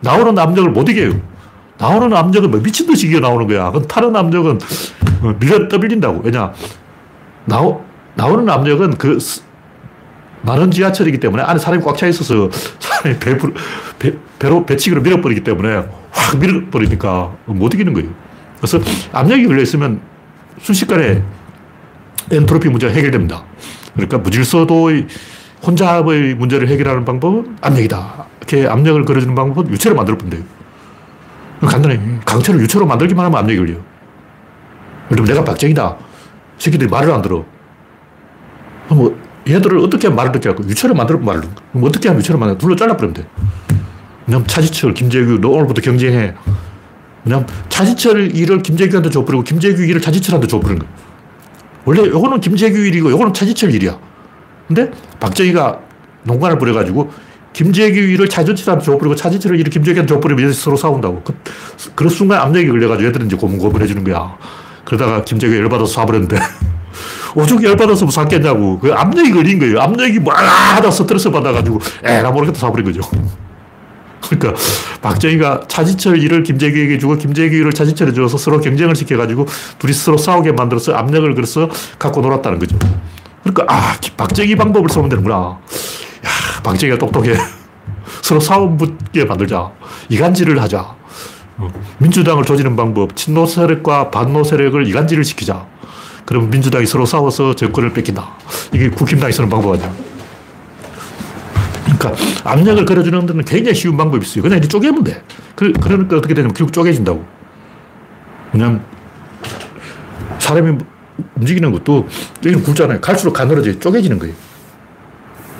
나오는 0.00 0.38
압력을 0.38 0.70
못 0.70 0.88
이겨요. 0.88 1.33
나오는 1.78 2.12
압력은 2.12 2.50
뭐 2.50 2.60
미친 2.60 2.86
듯이 2.86 3.08
이겨 3.08 3.20
나오는 3.20 3.46
거야. 3.46 3.70
그 3.70 3.86
타는 3.86 4.14
압력은 4.14 4.58
어, 5.22 5.34
밀어 5.38 5.68
떠밀린다고. 5.68 6.22
왜냐? 6.24 6.52
나오, 7.46 7.84
나오는 8.14 8.48
압력은 8.48 8.96
그 8.96 9.18
많은 10.42 10.70
지하철이기 10.70 11.18
때문에 11.18 11.42
안에 11.42 11.58
사람이 11.58 11.82
꽉 11.82 11.96
차 11.96 12.06
있어서 12.06 12.50
사람이 12.78 13.18
배, 13.20 13.38
배, 13.98 14.14
배로 14.38 14.64
배치기로 14.66 15.00
밀어버리기 15.02 15.42
때문에 15.42 15.84
확 16.10 16.38
밀어버리니까 16.38 17.34
못 17.46 17.74
이기는 17.74 17.92
거예요. 17.92 18.10
그래서 18.58 18.78
압력이 19.12 19.46
걸려있으면 19.46 20.00
순식간에 20.60 21.22
엔트로피 22.30 22.68
문제가 22.68 22.92
해결됩니다. 22.92 23.44
그러니까 23.94 24.18
무질서도의 24.18 25.06
혼잡의 25.66 26.34
문제를 26.34 26.68
해결하는 26.68 27.04
방법은 27.04 27.56
압력이다. 27.60 28.26
이렇게 28.38 28.66
압력을 28.66 29.02
걸어주는 29.04 29.34
방법은 29.34 29.72
유체를 29.72 29.96
만들 29.96 30.16
뿐돼요. 30.18 30.42
간단해. 31.68 32.00
강철을 32.24 32.60
유체로 32.60 32.86
만들기만 32.86 33.26
하면 33.26 33.38
압력이 33.38 33.58
걸려. 33.58 33.74
예를 35.10 35.24
내가 35.24 35.44
박정이다. 35.44 35.96
새끼들이 36.58 36.88
말을 36.90 37.12
안 37.12 37.22
들어. 37.22 37.44
뭐 38.88 39.18
얘들을 39.48 39.78
어떻게 39.78 40.08
말을 40.08 40.32
듣게 40.32 40.48
할까? 40.48 40.64
유체를 40.64 40.94
만들어 40.94 41.18
말을 41.18 41.42
듣는 41.42 41.54
그럼 41.72 41.84
어떻게 41.84 42.08
하면 42.08 42.20
유체를 42.20 42.38
만들어? 42.38 42.58
둘러 42.58 42.76
잘라버리면 42.76 43.14
돼. 43.14 43.26
그냥 44.24 44.46
차지철, 44.46 44.94
김재규, 44.94 45.38
너 45.40 45.48
오늘부터 45.50 45.82
경쟁해. 45.82 46.34
그냥 47.22 47.46
차지철 47.68 48.34
일을 48.34 48.62
김재규한테 48.62 49.10
줘버리고 49.10 49.42
김재규 49.44 49.82
일을 49.82 50.00
차지철한테 50.00 50.46
줘버리는 50.46 50.78
거야. 50.78 50.90
원래 51.84 52.06
요거는 52.06 52.40
김재규 52.40 52.78
일이고 52.78 53.10
요거는 53.10 53.34
차지철 53.34 53.74
일이야. 53.74 53.98
근데 54.66 54.90
박정희가 55.20 55.80
농간을 56.24 56.58
부려가지고 56.58 57.10
김재규를 57.54 58.28
차전치한테 58.28 58.84
줘버리고 58.84 59.14
차전치를 59.14 59.58
이렇게 59.58 59.70
김재규한테 59.70 60.12
줘버리면 60.12 60.52
서로 60.52 60.76
싸운다고. 60.76 61.22
그, 61.22 61.34
그런 61.94 62.10
순간 62.10 62.40
압력이 62.40 62.68
걸려가지고 62.68 63.08
애들은 63.08 63.26
이제 63.26 63.36
고문고문 63.36 63.80
해주는 63.80 64.04
거야. 64.04 64.36
그러다가 64.84 65.24
김재규가 65.24 65.58
열받아서 65.60 66.04
쏴버렸는데 66.04 66.38
오죽 67.36 67.62
열받아서 67.64 68.10
쐈겠냐고. 68.10 68.80
그 68.80 68.92
압력이 68.92 69.30
걸린 69.30 69.58
거예요. 69.60 69.80
압력이 69.80 70.20
막 70.20 70.36
하다 70.36 70.90
스트레스 70.90 71.30
받아가지고 71.30 71.78
에라 72.02 72.30
모르겠다 72.32 72.68
쏴버린 72.68 72.84
거죠. 72.84 73.00
그러니까 74.28 74.60
박정희가 75.00 75.62
차지철 75.68 76.20
일을 76.20 76.42
김재규에게 76.42 76.98
주고 76.98 77.16
김재규를 77.16 77.72
차지철에 77.72 78.12
줘서 78.12 78.36
서로 78.36 78.60
경쟁을 78.60 78.96
시켜가지고 78.96 79.46
둘이 79.78 79.92
서로 79.92 80.16
싸우게 80.16 80.52
만들어서 80.52 80.94
압력을 80.94 81.32
걸어서 81.34 81.68
갖고 81.98 82.20
놀았다는 82.20 82.58
거죠. 82.58 82.76
그러니까 83.44 83.64
아 83.68 83.96
박정희 84.16 84.56
방법을 84.56 84.88
써면 84.88 85.08
되는구나. 85.08 85.58
야 86.24 86.62
박정희가 86.62 86.98
똑똑해. 86.98 87.34
서로 88.22 88.40
싸움 88.40 88.76
붙게 88.76 89.24
만들자. 89.24 89.70
이간질을 90.08 90.60
하자. 90.62 90.94
어, 91.56 91.68
민주당을 91.98 92.44
조지는 92.44 92.74
방법, 92.74 93.14
친노 93.14 93.46
세력과 93.46 94.10
반노 94.10 94.42
세력을 94.42 94.86
이간질을 94.86 95.24
시키자. 95.24 95.66
그럼 96.24 96.50
민주당이 96.50 96.86
서로 96.86 97.06
싸워서 97.06 97.54
정권을 97.54 97.92
뺏긴다. 97.92 98.26
이게 98.72 98.88
국힘당이 98.90 99.32
쓰는 99.32 99.48
방법 99.48 99.74
아니야. 99.74 99.92
그러니까 101.84 102.12
압력을 102.44 102.84
걸어주는 102.84 103.26
데는 103.26 103.44
굉장히 103.44 103.74
쉬운 103.74 103.96
방법이 103.96 104.24
있어요. 104.24 104.42
그냥 104.42 104.58
이제 104.58 104.68
쪼개면 104.68 105.04
돼. 105.04 105.22
그, 105.54 105.72
그러니까 105.72 106.16
어떻게 106.16 106.34
되냐면 106.34 106.54
결국 106.54 106.72
쪼개진다고. 106.72 107.24
그냥 108.50 108.84
사람이 110.38 110.78
움직이는 111.36 111.72
것도 111.72 112.08
여기는 112.44 112.64
굵잖아요. 112.64 113.00
갈수록 113.00 113.32
가늘어져 113.32 113.78
쪼개지는 113.78 114.18
거예요. 114.18 114.34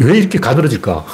왜 0.00 0.18
이렇게 0.18 0.38
가늘어질까? 0.38 1.04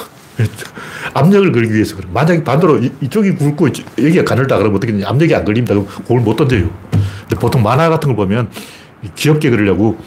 압력을 1.13 1.51
걸기 1.51 1.73
위해서 1.73 1.95
그래. 1.95 2.07
만약에 2.11 2.43
반대로 2.43 2.79
이 2.79 3.09
쪽이 3.09 3.35
굵고 3.35 3.67
여기가 3.99 4.23
가늘다 4.23 4.57
그러면 4.57 4.77
어떻게 4.77 4.93
되냐. 4.93 5.07
압력이 5.07 5.35
안 5.35 5.45
걸립니다. 5.45 5.73
그럼 5.75 5.87
공을 6.05 6.23
못 6.23 6.35
던져요. 6.35 6.69
근데 6.91 7.35
보통 7.39 7.61
만화 7.61 7.89
같은 7.89 8.07
걸 8.07 8.15
보면 8.15 8.49
귀엽게 9.15 9.49
그리려고 9.49 9.99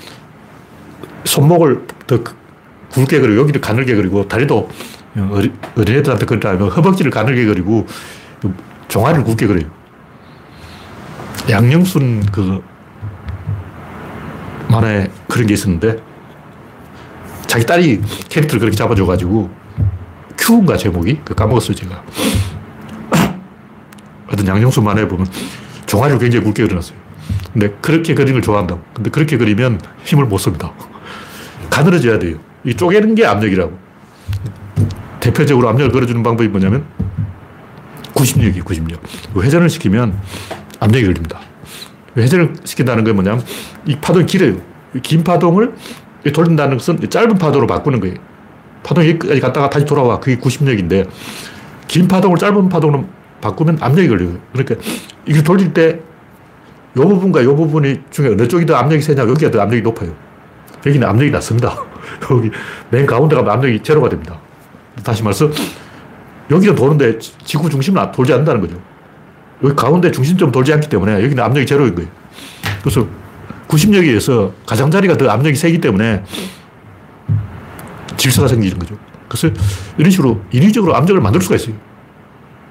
손목을 1.25 1.87
더 2.07 2.21
굵게 2.91 3.21
그리고 3.21 3.41
여기를 3.41 3.61
가늘게 3.61 3.95
그리고 3.95 4.27
다리도 4.27 4.69
어린, 5.31 5.57
어린애들한테 5.77 6.27
그러면 6.27 6.69
허벅지를 6.69 7.11
가늘게 7.11 7.45
그리고 7.45 7.87
종아리를 8.89 9.25
굵게 9.25 9.47
그려요. 9.47 9.71
양영순 11.49 12.27
그 12.33 12.63
만화에 14.69 15.09
그런 15.29 15.47
게 15.47 15.55
있었는데 15.55 15.99
자기 17.55 17.67
딸이 17.67 18.01
캐릭터를 18.29 18.59
그렇게 18.59 18.77
잡아줘가지고 18.77 19.49
큐인가 20.37 20.77
제목이? 20.77 21.21
그 21.25 21.37
까먹었어요 21.37 21.77
제가. 21.77 22.03
하여튼 24.27 24.49
양영순 24.49 24.83
만화에 24.83 25.07
보면 25.07 25.25
종아리를 25.87 26.19
굉장히 26.19 26.45
굵게 26.47 26.65
그려놨어요. 26.65 26.99
근데 27.53 27.69
그렇게 27.81 28.13
그리는 28.15 28.33
걸 28.33 28.43
좋아한다고. 28.43 28.83
근데 28.93 29.11
그렇게 29.11 29.37
그리면 29.37 29.81
힘을 30.03 30.25
못 30.25 30.39
씁니다. 30.39 30.73
가늘어져야 31.71 32.19
돼요. 32.19 32.39
이 32.65 32.75
쪼개는 32.75 33.15
게 33.15 33.25
압력이라고. 33.25 33.79
대표적으로 35.21 35.69
압력을 35.69 35.93
걸어주는 35.93 36.21
방법이 36.25 36.49
뭐냐면 36.49 36.85
90력이 38.15 38.65
90력. 38.65 38.99
회전을 39.41 39.71
시키면 39.71 40.19
압력이 40.81 41.05
걸립니다. 41.05 41.39
회전을 42.17 42.55
시킨다는 42.65 43.05
건 43.05 43.15
뭐냐면 43.15 43.45
이 43.87 43.95
파동이 43.95 44.27
길어요. 44.27 44.57
긴 45.05 45.23
파동을 45.23 45.75
돌린다는 46.33 46.79
것은 46.79 47.09
짧은 47.09 47.39
파도로 47.39 47.67
바꾸는 47.67 48.01
거예요. 48.01 48.17
파동이 48.83 49.09
여기까지 49.09 49.41
갔다가 49.41 49.71
다시 49.71 49.85
돌아와. 49.85 50.21
그게 50.21 50.39
90력인데 50.39 51.09
긴 51.89 52.09
파동을 52.09 52.39
짧은 52.39 52.69
파동으로 52.69 53.07
바꾸면 53.41 53.79
압력이 53.81 54.09
걸려요. 54.09 54.39
그러니까 54.53 54.77
이걸 55.27 55.43
돌릴 55.43 55.73
때이 55.75 55.95
부분과 56.95 57.43
이 57.43 57.47
부분이 57.47 58.01
중에 58.11 58.29
어느 58.29 58.49
쪽이 58.49 58.67
더 58.67 58.77
압력이 58.77 59.03
세냐 59.03 59.23
여기가 59.23 59.51
더 59.51 59.61
압력이 59.61 59.83
높아요. 59.83 60.15
여기는 60.87 61.07
압력이 61.07 61.31
낮습니다. 61.31 61.77
여기 62.31 62.51
맨 62.91 63.07
가운데 63.07 63.37
가면 63.37 63.51
압력이 63.51 63.83
제로가 63.83 64.09
됩니다. 64.09 64.39
다시 65.03 65.23
말해서 65.23 65.51
여기는 66.51 66.75
도는데 66.75 67.19
지구 67.19 67.69
중심은 67.69 68.13
돌지 68.13 68.33
않는다는 68.33 68.61
거죠. 68.61 68.81
여기 69.63 69.75
가운데 69.75 70.11
중심점 70.11 70.53
돌지 70.53 70.73
않기 70.73 70.89
때문에 70.89 71.23
여기는 71.25 71.43
압력이 71.43 71.67
제로인 71.67 71.95
거예요. 71.95 72.09
그래서 72.83 73.07
90력에 73.75 74.05
의해서 74.05 74.53
가장자리가 74.67 75.17
더 75.17 75.29
압력이 75.29 75.57
세기 75.57 75.79
때문에 75.81 76.23
질서가 78.17 78.49
생기는 78.49 78.79
거죠. 78.79 78.97
그래서 79.29 79.49
이런 79.99 80.11
식으로 80.11 80.41
인위적으로 80.53 80.95
압력을 80.95 81.21
만들 81.21 81.41
수가 81.41 81.57
있어요. 81.57 81.75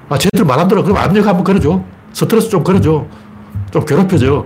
아, 0.10 0.18
쟤들 0.18 0.46
말 0.46 0.60
안 0.60 0.68
들어. 0.68 0.84
그럼 0.84 0.98
압력 0.98 1.26
한번 1.28 1.44
걸어줘. 1.44 1.84
스트레스 2.14 2.50
좀 2.50 2.64
걸어줘. 2.64 3.06
좀 3.72 3.86
괴롭혀져. 3.86 4.46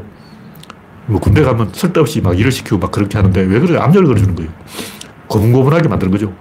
뭐 1.06 1.20
군대 1.20 1.42
가면 1.44 1.70
쓸데없이 1.74 2.22
막 2.22 2.38
일을 2.38 2.52
시키고 2.52 2.80
막 2.80 2.92
그렇게 2.92 3.18
하는데 3.18 3.40
왜 3.42 3.60
그래? 3.60 3.78
압력을 3.78 4.06
걸어주는 4.06 4.36
거예요. 4.36 4.52
고분고분하게 5.28 5.88
만드는 5.88 6.12
거죠. 6.12 6.34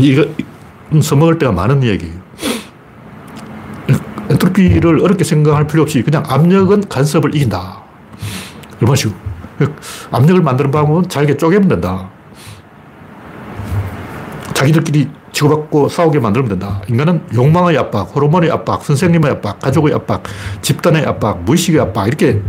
이거 0.00 0.26
써먹을 1.00 1.38
때가 1.38 1.52
많은 1.52 1.82
이야기예요. 1.82 2.14
엔트로피를 4.30 5.00
어렵게 5.00 5.24
생각할 5.24 5.66
필요 5.66 5.82
없이 5.82 6.02
그냥 6.02 6.22
압력은 6.26 6.88
간섭을 6.88 7.34
이긴다. 7.34 7.77
얼마나 8.80 8.96
쉬워. 8.96 9.14
압력을 10.10 10.40
만드는 10.40 10.70
방법은 10.70 11.08
잘게 11.08 11.36
쪼개면 11.36 11.68
된다. 11.68 12.08
자기들끼리 14.54 15.10
치고받고 15.32 15.88
싸우게 15.88 16.20
만들면 16.20 16.48
된다. 16.48 16.80
인간은 16.88 17.22
욕망의 17.34 17.78
압박, 17.78 18.14
호르몬의 18.14 18.50
압박, 18.50 18.82
선생님의 18.82 19.32
압박, 19.32 19.60
가족의 19.60 19.94
압박, 19.94 20.22
집단의 20.62 21.04
압박, 21.06 21.42
무의식의 21.42 21.80
압박, 21.80 22.06
이렇게 22.08 22.42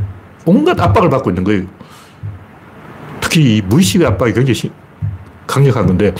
온갖 0.45 0.79
압박을 0.79 1.09
받고 1.09 1.29
있는 1.29 1.43
거예요. 1.43 1.63
특히 3.21 3.57
이 3.57 3.61
무의식의 3.61 4.07
압박이 4.07 4.33
굉장히 4.33 4.71
강력한 5.45 5.85
건데, 5.85 6.13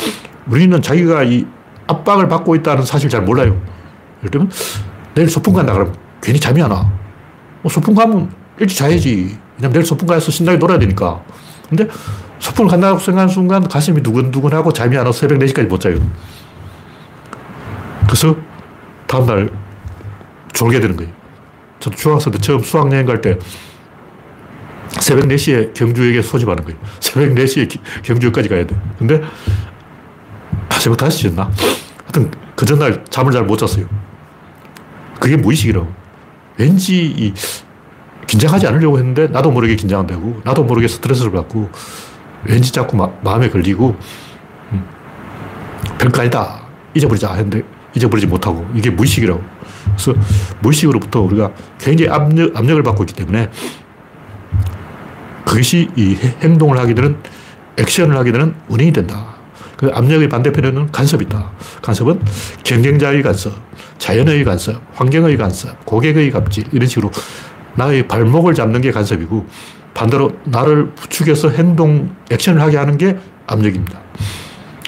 우리는 0.47 0.79
자기가 0.81 1.23
이 1.23 1.45
압박을 1.87 2.27
받고 2.27 2.55
있다는 2.55 2.83
사실 2.83 3.09
잘 3.09 3.21
몰라요. 3.21 3.59
예를 4.19 4.31
들면, 4.31 4.51
내일 5.15 5.29
소풍 5.29 5.53
간다 5.53 5.73
그러면 5.73 5.95
괜히 6.21 6.39
잠이 6.39 6.61
안 6.61 6.69
와. 6.69 6.87
뭐 7.61 7.71
소풍 7.71 7.95
가면 7.95 8.31
일찍 8.59 8.77
자야지. 8.77 9.39
왜냐면 9.59 9.73
내일 9.73 9.85
소풍 9.85 10.07
가서 10.07 10.31
신나게 10.31 10.57
놀아야 10.57 10.79
되니까. 10.79 11.21
근데 11.67 11.87
소풍을 12.39 12.71
간다고 12.71 12.97
생각하는 12.97 13.31
순간 13.31 13.67
가슴이 13.67 14.01
두근두근하고 14.01 14.71
잠이 14.73 14.97
안 14.97 15.05
와서 15.05 15.19
새벽 15.19 15.37
4시까지 15.39 15.67
못 15.67 15.79
자요. 15.79 15.99
그래서 18.05 18.35
다음날 19.05 19.49
졸게 20.53 20.79
되는 20.79 20.95
거예요. 20.95 21.11
저도 21.79 21.95
중학생 21.95 22.31
때 22.31 22.39
처음 22.39 22.61
수학여행 22.63 23.05
갈 23.05 23.21
때 23.21 23.37
새벽 24.99 25.25
4시에 25.25 25.73
경주에게 25.73 26.21
소집하는 26.21 26.63
거예요. 26.63 26.79
새벽 26.99 27.35
4시에 27.35 28.01
경주까지 28.01 28.49
가야 28.49 28.65
돼. 28.65 28.75
근데 28.97 29.21
새벽 30.79 30.97
5시였나? 30.97 31.49
하여튼 32.03 32.31
그 32.55 32.65
전날 32.65 33.03
잠을 33.09 33.31
잘 33.31 33.43
못 33.43 33.57
잤어요. 33.57 33.85
그게 35.19 35.35
무의식이라고. 35.35 35.87
왠지 36.57 37.05
이 37.05 37.33
긴장하지 38.29 38.67
않으려고 38.67 38.99
했는데 38.99 39.27
나도 39.27 39.49
모르게 39.49 39.75
긴장되고 39.75 40.41
나도 40.43 40.63
모르게 40.63 40.87
스트레스를 40.87 41.31
받고 41.31 41.69
왠지 42.43 42.71
자꾸 42.71 42.95
마, 42.95 43.09
마음에 43.23 43.49
걸리고 43.49 43.95
음, 44.71 44.85
별거 45.97 46.21
아니다. 46.21 46.61
잊어버리자 46.93 47.33
했는데 47.33 47.63
잊어버리지 47.95 48.27
못하고 48.27 48.67
이게 48.75 48.91
무의식이라고. 48.91 49.41
그래서 49.85 50.13
무의식으로부터 50.59 51.21
우리가 51.21 51.51
굉장히 51.79 52.11
압력, 52.11 52.55
압력을 52.55 52.83
받고 52.83 53.03
있기 53.03 53.15
때문에 53.15 53.49
그것이 55.43 55.89
이 55.95 56.15
행동을 56.41 56.77
하게 56.77 56.93
되는 56.93 57.17
액션을 57.77 58.15
하게 58.15 58.31
되는 58.31 58.53
원인이 58.67 58.93
된다. 58.93 59.37
그 59.75 59.89
압력의 59.91 60.29
반대편에는 60.29 60.91
간섭이 60.91 61.23
있다. 61.23 61.51
간섭은 61.81 62.21
경쟁자의 62.63 63.23
간섭, 63.23 63.53
자연의 63.97 64.43
간섭, 64.43 64.81
환경의 64.93 65.37
간섭, 65.37 65.83
고객의 65.85 66.29
갑질 66.29 66.65
이런 66.71 66.87
식으로 66.87 67.09
나의 67.79 68.07
발목을 68.09 68.53
잡는 68.53 68.81
게 68.81 68.91
간섭이고 68.91 69.47
반대로 69.93 70.33
나를 70.43 70.91
부추겨서 70.91 71.49
행동, 71.49 72.13
액션을 72.29 72.61
하게 72.61 72.77
하는 72.77 72.97
게 72.97 73.17
압력입니다. 73.47 73.99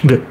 근데 0.01 0.21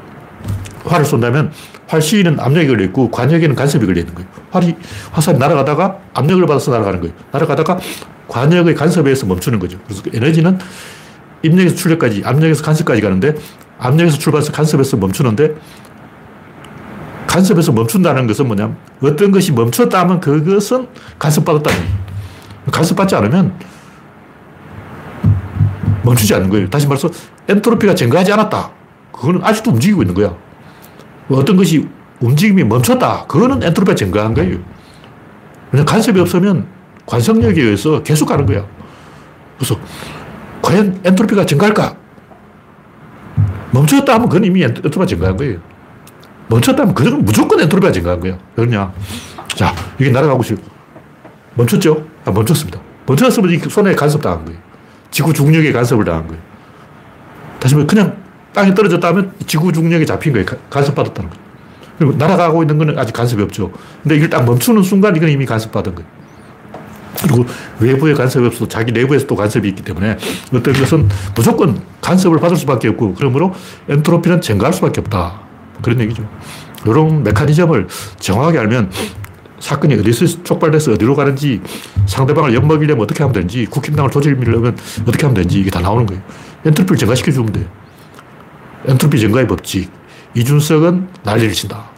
활을 0.84 1.04
쏜다면 1.04 1.52
활 1.88 2.02
시위는 2.02 2.38
압력이 2.38 2.68
걸려있고 2.68 3.10
관역에는 3.10 3.56
간섭이 3.56 3.86
걸려있는 3.86 4.14
거예요. 4.14 4.28
활이, 4.50 4.76
화살이 5.10 5.38
날아가다가 5.38 5.98
압력을 6.14 6.46
받아서 6.46 6.70
날아가는 6.70 7.00
거예요. 7.00 7.14
날아가다가 7.32 7.78
관역의 8.28 8.74
간섭에 8.74 9.04
의해서 9.04 9.26
멈추는 9.26 9.58
거죠. 9.58 9.78
그래서 9.84 10.02
그 10.02 10.10
에너지는 10.14 10.58
입력에서 11.42 11.74
출력까지, 11.74 12.22
압력에서 12.24 12.62
간섭까지 12.62 13.00
가는데 13.00 13.34
압력에서 13.78 14.18
출발해서 14.18 14.52
간섭에서 14.52 14.98
멈추는데 14.98 15.54
간섭에서 17.26 17.72
멈춘다는 17.72 18.26
것은 18.26 18.46
뭐냐면 18.46 18.76
어떤 19.02 19.30
것이 19.30 19.52
멈췄다 19.52 20.00
하면 20.00 20.20
그것은 20.20 20.88
간섭받았다는 21.18 21.78
거예요. 21.78 22.09
간섭받지 22.70 23.14
않으면 23.16 23.54
멈추지 26.02 26.34
않는 26.34 26.50
거예요. 26.50 26.68
다시 26.68 26.86
말해서 26.86 27.08
엔트로피가 27.48 27.94
증가하지 27.94 28.32
않았다. 28.32 28.70
그거는 29.12 29.42
아직도 29.42 29.70
움직이고 29.70 30.02
있는 30.02 30.14
거야. 30.14 30.34
어떤 31.30 31.56
것이 31.56 31.88
움직임이 32.20 32.64
멈췄다. 32.64 33.24
그거는 33.26 33.62
엔트로피가 33.62 33.94
증가한 33.94 34.34
거예요. 34.34 34.58
왜냐 35.72 35.84
간섭이 35.84 36.20
없으면 36.20 36.66
관성력에 37.06 37.62
의해서 37.62 38.02
계속 38.02 38.26
가는 38.26 38.46
거야. 38.46 38.64
그래서 39.56 39.76
과연 40.62 41.00
엔트로피가 41.04 41.46
증가할까? 41.46 41.96
멈췄다 43.72 44.14
하면 44.14 44.28
그건 44.28 44.44
이미 44.44 44.62
엔트로피가 44.62 45.06
증가한 45.06 45.36
거예요. 45.36 45.58
멈췄다 46.48 46.82
하면 46.82 46.94
그건 46.94 47.24
무조건 47.24 47.60
엔트로피가 47.60 47.92
증가한 47.92 48.20
거야. 48.20 48.38
왜냐? 48.56 48.92
자, 49.48 49.74
이게 49.98 50.10
날아가고 50.10 50.42
있어요. 50.42 50.58
멈췄죠? 51.54 52.09
아, 52.24 52.30
멈췄습니다. 52.30 52.80
멈췄으면 53.06 53.50
이 53.50 53.58
손에 53.58 53.94
간섭 53.94 54.22
당한 54.22 54.44
거예요. 54.44 54.58
지구 55.10 55.32
중력에 55.32 55.72
간섭을 55.72 56.04
당한 56.04 56.26
거예요. 56.28 56.42
다시 57.58 57.74
말해, 57.74 57.86
그냥 57.86 58.16
땅에 58.52 58.74
떨어졌다면 58.74 59.32
지구 59.46 59.72
중력에 59.72 60.04
잡힌 60.04 60.32
거예요. 60.32 60.46
간섭받았다는 60.70 61.30
거예요. 61.30 61.44
그리고 61.98 62.14
날아가고 62.16 62.62
있는 62.62 62.78
거는 62.78 62.98
아직 62.98 63.12
간섭이 63.12 63.42
없죠. 63.42 63.70
근데 64.02 64.16
이걸 64.16 64.30
딱 64.30 64.44
멈추는 64.44 64.82
순간 64.82 65.14
이건 65.16 65.28
이미 65.28 65.44
간섭받은 65.44 65.94
거예요. 65.94 66.08
그리고 67.22 67.44
외부에 67.80 68.14
간섭이 68.14 68.46
없어도 68.46 68.68
자기 68.68 68.92
내부에서도 68.92 69.34
간섭이 69.36 69.68
있기 69.68 69.82
때문에 69.82 70.16
어떤 70.54 70.74
것은 70.74 71.08
무조건 71.34 71.80
간섭을 72.00 72.38
받을 72.38 72.56
수밖에 72.56 72.88
없고 72.88 73.14
그러므로 73.14 73.52
엔트로피는 73.88 74.40
증가할 74.40 74.72
수밖에 74.72 75.00
없다. 75.00 75.40
그런 75.82 76.00
얘기죠. 76.00 76.26
이런 76.86 77.22
메커니즘을 77.22 77.88
정확하게 78.18 78.58
알면 78.60 78.90
사건이 79.60 79.94
어디서 79.94 80.42
촉발돼서 80.42 80.92
어디로 80.92 81.14
가는지 81.14 81.60
상대방을 82.06 82.54
엿먹이려면 82.54 83.04
어떻게 83.04 83.22
하면 83.22 83.32
되는지 83.32 83.66
국힘당을 83.66 84.10
조질미려면 84.10 84.76
어떻게 85.02 85.26
하면 85.26 85.34
되는지 85.34 85.60
이게 85.60 85.70
다 85.70 85.80
나오는 85.80 86.04
거예요. 86.06 86.20
엔트로피를 86.64 86.98
증가시켜주면 86.98 87.52
돼요. 87.52 87.66
엔트로피 88.86 89.18
증가의 89.20 89.46
법칙. 89.46 89.90
이준석은 90.34 91.08
난리를 91.22 91.52
친다. 91.52 91.90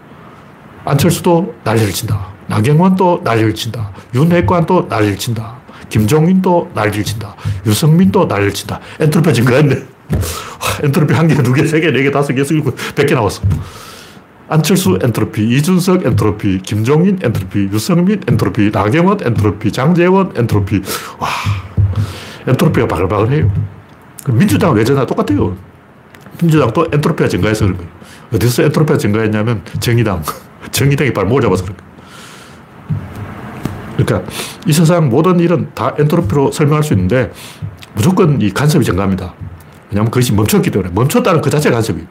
안철수도 0.85 1.55
난리를 1.64 1.92
친다. 1.92 2.33
나경원도 2.48 3.22
난리를 3.25 3.55
친다. 3.55 3.92
윤핵관도 4.14 4.87
난리를 4.88 5.16
친다. 5.16 5.57
김종인도 5.88 6.70
난리를 6.75 7.05
친다. 7.05 7.37
유승민도 7.64 8.27
난리를 8.27 8.53
친다. 8.55 8.81
엔트로피 8.98 9.33
증가했네. 9.35 9.83
엔트로피 10.83 11.14
한 11.14 11.29
개, 11.29 11.35
두 11.37 11.53
개, 11.53 11.64
세 11.66 11.81
개, 11.81 11.90
네 11.90 12.03
개, 12.03 12.11
다섯 12.11 12.33
개, 12.33 12.40
여섯 12.40 12.55
개, 12.55 12.62
백개 12.94 13.14
나왔어. 13.14 13.42
안철수 14.49 14.99
엔트로피, 15.03 15.57
이준석 15.57 16.05
엔트로피, 16.05 16.61
김종인 16.63 17.19
엔트로피, 17.23 17.71
유승민 17.73 18.21
엔트로피, 18.29 18.71
나경원 18.71 19.19
엔트로피, 19.25 19.73
장제원 19.73 20.33
엔트로피. 20.37 20.83
와, 21.19 21.29
엔트로피가 22.47 22.89
바글바글해요. 22.89 23.51
민주당은 24.29 24.77
왜 24.77 24.85
졌나 24.85 25.07
똑같아요. 25.07 25.57
민주당도 26.41 26.89
엔트로피가 26.93 27.29
증가해서 27.29 27.65
그런 27.65 27.79
거예요. 27.79 27.91
어디서 28.35 28.65
엔트로피가 28.65 28.99
증가했냐면 28.99 29.63
정의당. 29.81 30.23
정의당이 30.71 31.13
발목을 31.13 31.43
잡아서 31.43 31.65
그런 31.65 31.77
거예요. 31.77 31.93
그러니까 33.97 34.33
이 34.67 34.73
세상 34.73 35.09
모든 35.09 35.39
일은 35.39 35.71
다 35.75 35.95
엔트로피로 35.99 36.51
설명할 36.51 36.83
수 36.83 36.95
있는데 36.95 37.33
무조건 37.95 38.41
이 38.41 38.51
간섭이 38.51 38.85
증가합니다. 38.85 39.35
왜냐하면 39.91 40.11
그것이 40.11 40.33
멈췄기 40.33 40.71
때문에 40.71 40.91
멈췄다는 40.95 41.41
그 41.41 41.51
자체가 41.51 41.77
간섭이에요. 41.77 42.07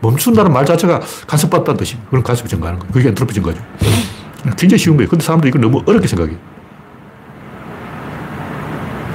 멈춘다는 0.00 0.52
말 0.52 0.64
자체가 0.64 1.00
간섭받다는 1.26 1.78
뜻이 1.78 1.96
그런 2.08 2.22
간섭이 2.22 2.48
증가하는 2.48 2.78
거예요. 2.78 2.92
그게 2.92 3.08
엔트로피 3.08 3.34
증가죠. 3.34 3.60
굉장히 4.56 4.78
쉬운 4.78 4.96
거예요. 4.96 5.08
근데 5.08 5.24
사람들이 5.24 5.48
이걸 5.48 5.60
너무 5.60 5.82
어렵게 5.84 6.06
생각해요. 6.06 6.36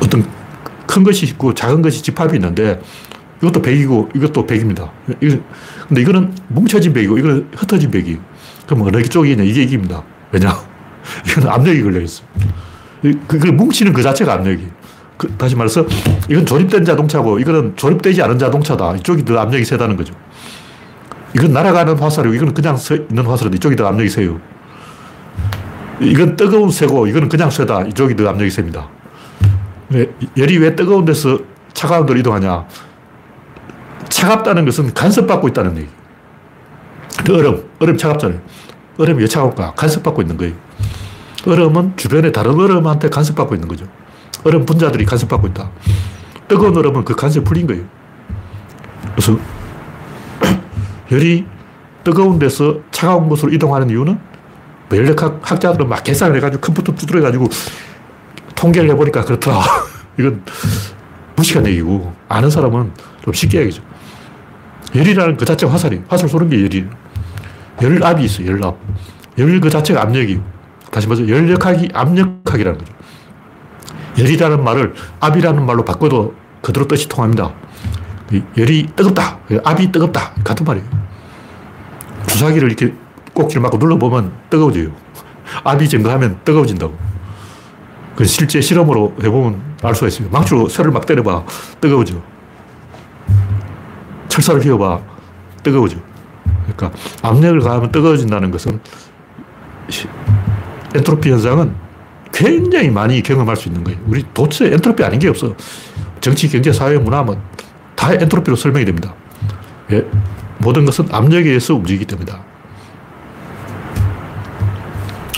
어떤 0.04 0.26
큰 0.86 1.04
것이 1.04 1.26
있고 1.26 1.54
작은 1.54 1.82
것이 1.82 2.04
집합이 2.04 2.36
있는데 2.36 2.82
이것도 3.42 3.62
100이고 3.62 4.16
이것도 4.16 4.46
100입니다. 4.46 4.90
근데 5.88 6.02
이거는 6.02 6.34
뭉쳐진 6.50 6.94
100이고 6.94 7.18
이거는 7.18 7.50
흩어진 7.56 7.92
100이에요. 7.92 8.20
그럼 8.66 8.88
어느 8.88 9.02
쪽이 9.04 9.36
냐 9.36 9.44
이게 9.44 9.64
이깁니다. 9.64 10.04
왜냐? 10.32 10.58
이건 11.28 11.50
압력이 11.50 11.84
걸려있어. 11.84 12.24
그, 13.28 13.36
뭉치는 13.36 13.92
그 13.92 14.02
자체가 14.02 14.34
압력이. 14.34 14.68
그, 15.18 15.28
다시 15.38 15.56
말해서 15.56 15.86
이건 16.30 16.46
조립된 16.46 16.86
자동차고 16.86 17.40
이거는 17.40 17.76
조립되지 17.76 18.22
않은 18.22 18.40
자동차다. 18.40 18.96
이쪽이 18.98 19.26
더 19.26 19.38
압력이 19.40 19.66
세다는 19.66 19.98
거죠. 19.98 20.14
이건 21.36 21.52
날아가는 21.52 21.98
화살이고 21.98 22.36
이건 22.36 22.54
그냥 22.54 22.78
서 22.78 22.96
있는 22.96 23.26
화살인데 23.26 23.58
이쪽이 23.58 23.76
더 23.76 23.88
압력이 23.88 24.10
세요. 24.10 24.40
이건 26.00 26.36
뜨거운 26.36 26.70
쇠고 26.70 27.08
이거는 27.08 27.30
그냥 27.30 27.50
쇠다. 27.50 27.84
이쪽이 27.84 28.16
더 28.16 28.30
압력이 28.30 28.50
셉니다. 28.50 28.88
열이 30.38 30.58
왜 30.58 30.76
뜨거운 30.76 31.06
데서 31.06 31.40
차가운 31.74 32.06
데로 32.06 32.20
이동하냐? 32.20 32.66
차갑다는 34.10 34.66
것은 34.66 34.94
간섭받고 34.94 35.48
있다는 35.50 35.78
얘기. 35.78 35.90
얼음, 37.32 37.70
얼음 37.80 37.98
차갑잖아요. 37.98 38.40
얼음이 38.98 39.22
왜 39.22 39.28
차갑까? 39.28 39.74
간섭받고 39.74 40.22
있는 40.22 40.38
거예요. 40.38 40.54
얼음은 41.48 41.98
주변에 41.98 42.32
다른 42.32 42.54
얼음한테 42.60 43.10
간섭받고 43.10 43.56
있는 43.56 43.68
거죠. 43.68 43.86
얼음 44.44 44.66
분자들이 44.66 45.06
간섭받고 45.06 45.48
있다. 45.48 45.70
뜨거운 46.48 46.76
얼음은 46.76 47.06
그 47.06 47.16
간섭이 47.16 47.44
풀린 47.44 47.68
거예요. 47.68 47.84
그래서 49.16 49.38
열이 51.14 51.46
뜨거운 52.04 52.40
데서 52.40 52.80
차가운 52.92 53.30
곳으로 53.30 53.54
이동하는 53.54 53.90
이유는 53.90 54.20
연력학 54.92 55.40
학자들은 55.42 55.88
막 55.88 56.04
계산을 56.04 56.36
해가지고 56.38 56.62
컴퓨터 56.62 56.94
두드려가지고 56.94 57.48
통계를 58.56 58.90
해보니까 58.92 59.24
그렇더라. 59.24 59.62
이건 60.20 60.44
무식한 61.36 61.66
얘기고 61.68 62.14
아는 62.28 62.50
사람은 62.50 62.92
좀 63.24 63.34
쉽게 63.34 63.62
얘기죠. 63.62 63.82
열이라는 64.96 65.38
그 65.38 65.46
자체가 65.46 65.72
화살이 65.72 66.02
화살 66.08 66.30
쏘는 66.30 66.50
게 66.50 66.62
열이 66.62 66.86
열압이 67.82 68.24
있어요. 68.24 68.52
열압. 68.52 68.78
열 69.38 69.60
그 69.60 69.70
자체가 69.70 70.04
압력이 70.04 70.40
다시 70.92 71.08
말해서 71.08 71.28
열력하기, 71.28 71.90
압력하기라는 71.94 72.78
거죠. 72.78 72.94
열이라는 74.20 74.64
말을 74.64 74.94
압이라는 75.20 75.66
말로 75.66 75.84
바꿔도 75.84 76.36
그대로 76.62 76.88
뜻이 76.88 77.10
통합니다. 77.10 77.52
열이 78.58 78.88
뜨겁다. 78.96 79.40
압이 79.64 79.92
뜨겁다. 79.92 80.34
같은 80.44 80.66
말이에요. 80.66 81.03
주사기를 82.34 82.68
이렇게 82.68 82.94
꼭지를 83.34 83.62
맞고 83.62 83.78
눌러보면 83.78 84.32
뜨거워져요. 84.50 84.90
압이 85.64 85.88
증가하면 85.88 86.40
뜨거워진다고. 86.44 86.98
그 88.16 88.26
실제 88.26 88.60
실험으로 88.60 89.14
해보면 89.24 89.62
알 89.84 89.94
수가 89.96 90.08
있어요. 90.08 90.30
망치로 90.30 90.68
쇠를 90.68 90.92
막 90.92 91.06
때려봐. 91.06 91.46
뜨거워져. 91.80 92.16
철사를 94.30 94.64
휘어봐. 94.64 95.00
뜨거워져. 95.62 95.98
그러니까 96.66 96.92
압력을 97.22 97.60
가하면 97.60 97.92
뜨거워진다는 97.92 98.52
것은 98.52 98.80
엔트로피 100.96 101.32
현상은 101.32 101.76
굉장히 102.32 102.90
많이 102.90 103.22
경험할 103.22 103.56
수 103.56 103.68
있는 103.68 103.84
거예요. 103.84 104.00
우리 104.08 104.24
도대체 104.34 104.66
엔트로피 104.74 105.04
아닌 105.04 105.20
게 105.20 105.28
없어. 105.28 105.54
정치, 106.20 106.50
경제, 106.50 106.72
사회, 106.72 106.98
문화, 106.98 107.22
뭐, 107.22 107.40
다 107.96 108.14
엔트로피로 108.14 108.56
설명이 108.56 108.86
됩니다. 108.86 109.14
예? 109.92 110.04
모든 110.60 110.86
것은 110.86 111.08
압력에 111.12 111.48
의해서 111.50 111.76
움직이기 111.76 112.06
때문이다. 112.06 112.42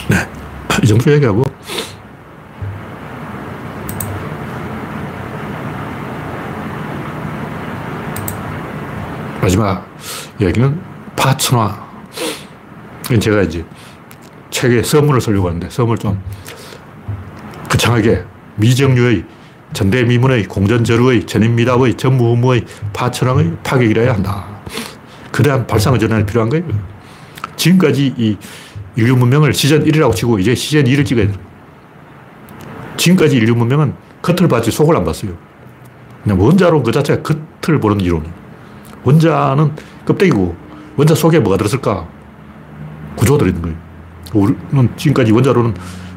네. 0.09 0.29
이 0.83 0.87
정도 0.87 1.11
얘기하고, 1.11 1.43
마지막 9.41 9.87
이야기는 10.39 10.81
파천화. 11.15 11.85
제가 13.21 13.43
이제 13.43 13.63
책에 14.49 14.81
서문을 14.81 15.21
쓰려고 15.21 15.47
하는데 15.47 15.69
서문을 15.69 15.99
좀 15.99 16.19
거창하게 17.69 18.23
미정유의 18.55 19.25
전대미문의 19.73 20.45
공전저루의 20.45 21.27
전인미답의 21.27 21.97
전무후무의 21.97 22.65
파천왕의 22.93 23.57
파격이라 23.63 24.01
해야 24.01 24.13
한다. 24.13 24.54
그대한 25.35 25.67
발상의 25.67 25.99
전환이 25.99 26.25
필요한 26.25 26.49
거예요. 26.49 26.63
지금까지 27.57 28.13
이 28.15 28.37
인류 28.95 29.17
문명을 29.17 29.53
시전 29.53 29.83
1이라고 29.83 30.15
치고 30.15 30.39
이제 30.39 30.55
시전 30.55 30.85
2를 30.85 31.05
찍어야 31.05 31.27
돼요. 31.27 31.35
지금까지 32.95 33.35
인류 33.35 33.53
문명은 33.53 33.95
겉을 34.21 34.47
봤지 34.47 34.71
속을 34.71 34.95
안 34.95 35.03
봤어요. 35.03 35.33
그냥 36.23 36.39
원자론 36.39 36.83
그 36.83 36.93
자체가 36.93 37.21
겉을 37.21 37.81
보는 37.81 37.99
이론이에요. 37.99 38.33
원자는 39.03 39.73
껍데기고 40.05 40.55
원자 40.95 41.13
속에 41.13 41.39
뭐가 41.39 41.57
들었을까? 41.57 42.07
구조가 43.17 43.39
들어있는 43.39 43.61
거예요. 43.61 43.77
우리는 44.33 44.89
지금까지 44.95 45.33
원자로는 45.33 45.73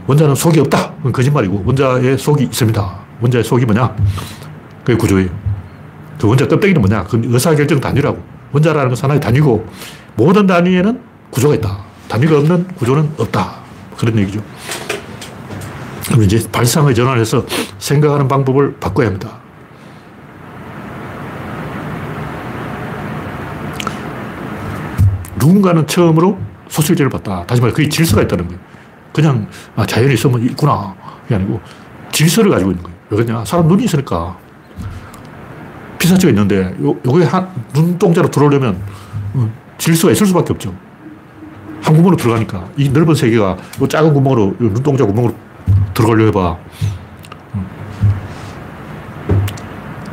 원자는 0.07 0.37
속이 0.37 0.61
없다. 0.61 0.95
그건 0.99 1.11
거짓말이고 1.11 1.65
원자의 1.67 2.17
속이 2.19 2.45
있습니다. 2.45 2.99
원자의 3.21 3.43
속이 3.43 3.65
뭐냐? 3.65 3.97
그게 4.85 4.97
구조예요. 4.97 5.29
그 6.21 6.29
원자 6.29 6.47
껍데기는 6.47 6.81
뭐냐? 6.81 7.03
그건 7.03 7.25
의사결정 7.25 7.81
단위라고. 7.81 8.38
원자라는 8.53 8.91
것은 8.91 9.05
하나의 9.05 9.21
단위고 9.21 9.67
모든 10.17 10.47
단위에는 10.47 11.01
구조가 11.31 11.55
있다. 11.57 11.79
단위가 12.09 12.39
없는 12.39 12.67
구조는 12.77 13.13
없다. 13.19 13.57
그런 13.97 14.19
얘기죠. 14.19 14.43
그럼 16.07 16.23
이제 16.23 16.47
발상의 16.51 16.95
전환을 16.95 17.21
해서 17.21 17.45
생각하는 17.79 18.29
방법을 18.29 18.77
바꿔야 18.79 19.09
합니다. 19.09 19.39
누군가는 25.37 25.87
처음으로 25.87 26.39
소실제를 26.69 27.11
봤다. 27.11 27.45
다시 27.47 27.61
말해, 27.61 27.73
그게 27.73 27.89
질서가 27.89 28.23
있다는 28.23 28.47
거예요. 28.49 28.61
그냥 29.13 29.47
아, 29.77 29.87
자연이 29.87 30.15
있으면 30.15 30.43
있구나. 30.43 30.95
그게 31.23 31.35
아니고 31.37 31.61
질서를 32.13 32.51
가지고 32.51 32.71
있는 32.71 32.83
거예요. 32.83 32.99
왜 33.11 33.17
그러냐. 33.25 33.45
사람 33.45 33.69
눈이 33.69 33.85
있으니까. 33.85 34.37
피사체가 36.09 36.31
있는데, 36.31 36.75
요, 36.83 36.97
요게 37.05 37.25
한, 37.25 37.49
눈동자로 37.75 38.31
들어오려면, 38.31 38.81
어, 39.35 39.51
질서가 39.77 40.13
있을 40.13 40.27
수밖에 40.27 40.53
없죠. 40.53 40.75
한 41.83 41.95
구멍으로 41.95 42.17
들어가니까. 42.17 42.69
이 42.77 42.89
넓은 42.89 43.15
세계가 43.15 43.57
이 43.83 43.89
작은 43.89 44.15
구멍으로, 44.15 44.57
눈동자 44.59 45.05
구멍으로 45.05 45.35
들어가려 45.93 46.25
해봐. 46.27 46.57
음. 47.55 47.67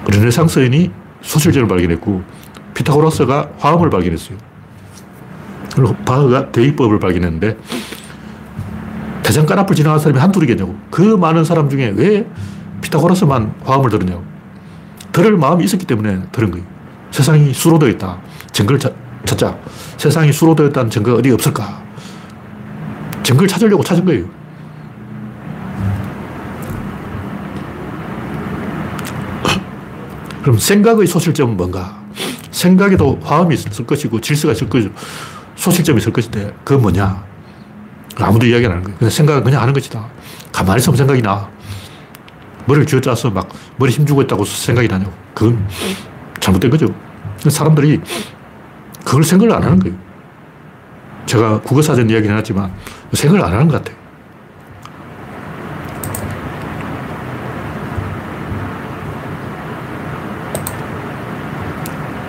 르네상스인이 0.07 0.91
소실제를 1.21 1.67
발견했고, 1.67 2.21
피타고라스가 2.73 3.51
화음을 3.57 3.89
발견했어요. 3.89 4.37
그리고 5.73 5.95
바흐가 5.95 6.51
대입법을 6.51 6.99
발견했는데, 6.99 7.57
대장간 9.23 9.57
앞을 9.59 9.75
지나간 9.75 9.99
사람이 9.99 10.19
한둘이겠냐고. 10.19 10.75
그 10.91 11.01
많은 11.01 11.45
사람 11.45 11.69
중에 11.69 11.93
왜 11.95 12.27
피타고라스만 12.81 13.55
화음을 13.63 13.89
들었냐고. 13.89 14.34
들을 15.15 15.35
마음이 15.37 15.63
있었기 15.63 15.85
때문에 15.85 16.23
들은 16.33 16.51
거예요. 16.51 16.65
세상이 17.09 17.53
수로 17.53 17.79
되어 17.79 17.87
있다. 17.87 18.17
증거를 18.51 18.77
찾, 18.77 18.93
찾자. 19.23 19.57
세상이 19.95 20.33
수로 20.33 20.53
되어 20.53 20.67
있다는 20.67 20.89
증거가 20.89 21.19
어디 21.19 21.31
없을까? 21.31 21.81
증거를 23.23 23.47
찾으려고 23.47 23.81
찾은 23.81 24.03
거예요. 24.03 24.25
그럼 30.43 30.57
생각의 30.57 31.07
소실점은 31.07 31.55
뭔가? 31.55 31.97
생각에도 32.51 33.17
화음이 33.23 33.55
있을 33.55 33.85
것이고 33.85 34.19
질서가 34.19 34.51
있을 34.51 34.67
것이고 34.67 34.93
소실점이 35.55 35.99
있을 35.99 36.11
것인데 36.11 36.53
그건 36.65 36.81
뭐냐? 36.81 37.23
아무도 38.17 38.45
이야기 38.47 38.65
안 38.65 38.73
하는 38.73 38.83
거예요. 38.83 38.97
그냥 38.97 39.09
생각은 39.09 39.45
그냥 39.45 39.61
하는 39.61 39.73
것이다. 39.73 40.05
가만히 40.51 40.79
있으면 40.79 40.97
생각이 40.97 41.21
나. 41.21 41.54
머리를 42.67 42.85
쥐어짜서 42.87 43.29
막 43.29 43.49
머리 43.77 43.91
힘주고 43.91 44.21
있다고 44.23 44.45
생각이 44.45 44.87
나냐고. 44.87 45.11
그건 45.33 45.67
잘못된 46.39 46.71
거죠. 46.71 46.87
사람들이 47.47 48.01
그걸 49.03 49.23
생각을 49.23 49.53
안 49.53 49.63
하는 49.63 49.79
거예요. 49.79 49.95
제가 51.25 51.61
국어사전 51.61 52.09
이야기를 52.09 52.31
해놨지만 52.31 52.71
생각을 53.13 53.43
안 53.45 53.53
하는 53.53 53.67
것 53.67 53.83
같아요. 53.83 54.03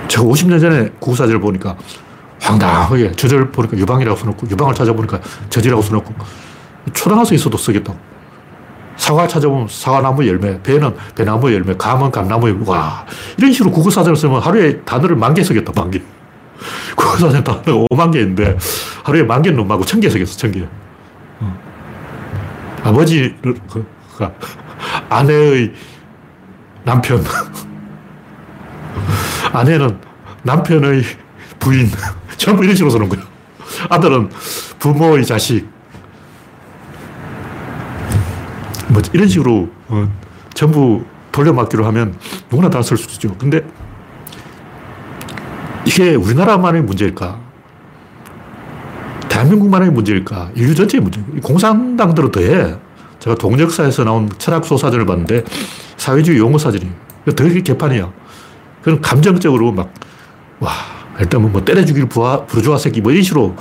제가 0.08 0.24
50년 0.24 0.60
전에 0.60 0.90
국어사전을 0.98 1.40
보니까 1.40 1.76
황당하게 2.40 3.12
저절 3.12 3.50
보니까 3.52 3.76
유방이라고 3.76 4.18
써놓고 4.18 4.48
유방을 4.50 4.74
찾아보니까 4.74 5.20
저지라고 5.50 5.82
써놓고 5.82 6.14
초등학생 6.94 7.34
있어도 7.36 7.58
쓰겠다고. 7.58 8.15
사과 8.96 9.28
찾아보면 9.28 9.68
사과나무 9.68 10.26
열매, 10.26 10.60
배는 10.62 10.94
배나무 11.14 11.52
열매, 11.52 11.74
감은 11.76 12.10
감나무 12.10 12.48
열매. 12.48 12.64
와, 12.68 13.04
이런 13.36 13.52
식으로 13.52 13.70
국어사전을 13.70 14.16
쓰면 14.16 14.40
하루에 14.40 14.80
단어를 14.80 15.16
만 15.16 15.34
개 15.34 15.42
쓰겠다, 15.44 15.72
만 15.74 15.90
개. 15.90 16.00
국어사전 16.96 17.44
단어가 17.44 17.62
5만 17.90 18.12
개인데 18.12 18.56
하루에 19.04 19.22
만 19.22 19.42
개는 19.42 19.58
넘하고 19.58 19.84
천 19.84 20.00
개 20.00 20.08
쓰겠어, 20.08 20.36
천 20.38 20.50
개. 20.52 20.66
어. 21.40 21.58
아버지가 22.84 23.34
그, 23.68 23.84
아내의 25.10 25.72
남편. 26.84 27.22
아내는 29.52 29.98
남편의 30.42 31.02
부인. 31.58 31.88
전부 32.36 32.64
이런 32.64 32.76
식으로 32.76 32.90
쓰는 32.90 33.08
거예요. 33.08 33.24
아들은 33.88 34.30
부모의 34.78 35.24
자식. 35.26 35.68
뭐 38.96 39.02
이런 39.12 39.28
식으로 39.28 39.68
어, 39.88 40.10
전부 40.54 41.04
돌려막기로 41.30 41.84
하면 41.84 42.14
누구나 42.50 42.70
다 42.70 42.80
쓸 42.80 42.96
수 42.96 43.04
있죠. 43.12 43.36
근데 43.36 43.62
이게 45.84 46.14
우리나라만의 46.14 46.82
문제일까? 46.82 47.38
대한민국만의 49.28 49.90
문제일까? 49.90 50.52
인류 50.54 50.74
전체의 50.74 51.02
문제. 51.02 51.20
공산당들은 51.42 52.30
더해. 52.32 52.74
제가 53.18 53.36
동역사에서 53.36 54.04
나온 54.04 54.30
철학소사전을 54.38 55.04
봤는데 55.04 55.44
사회주의 55.98 56.38
용어사전이에요. 56.38 56.92
더 57.36 57.44
개판이야. 57.62 58.10
그런 58.82 59.00
감정적으로 59.02 59.72
막, 59.72 59.92
와, 60.60 60.70
일단 61.20 61.42
뭐, 61.42 61.50
뭐 61.50 61.64
때려 61.64 61.84
죽일 61.84 62.08
부하, 62.08 62.46
부르주아 62.46 62.78
새끼 62.78 63.00
뭐 63.02 63.12
이런 63.12 63.22
식으로 63.22 63.56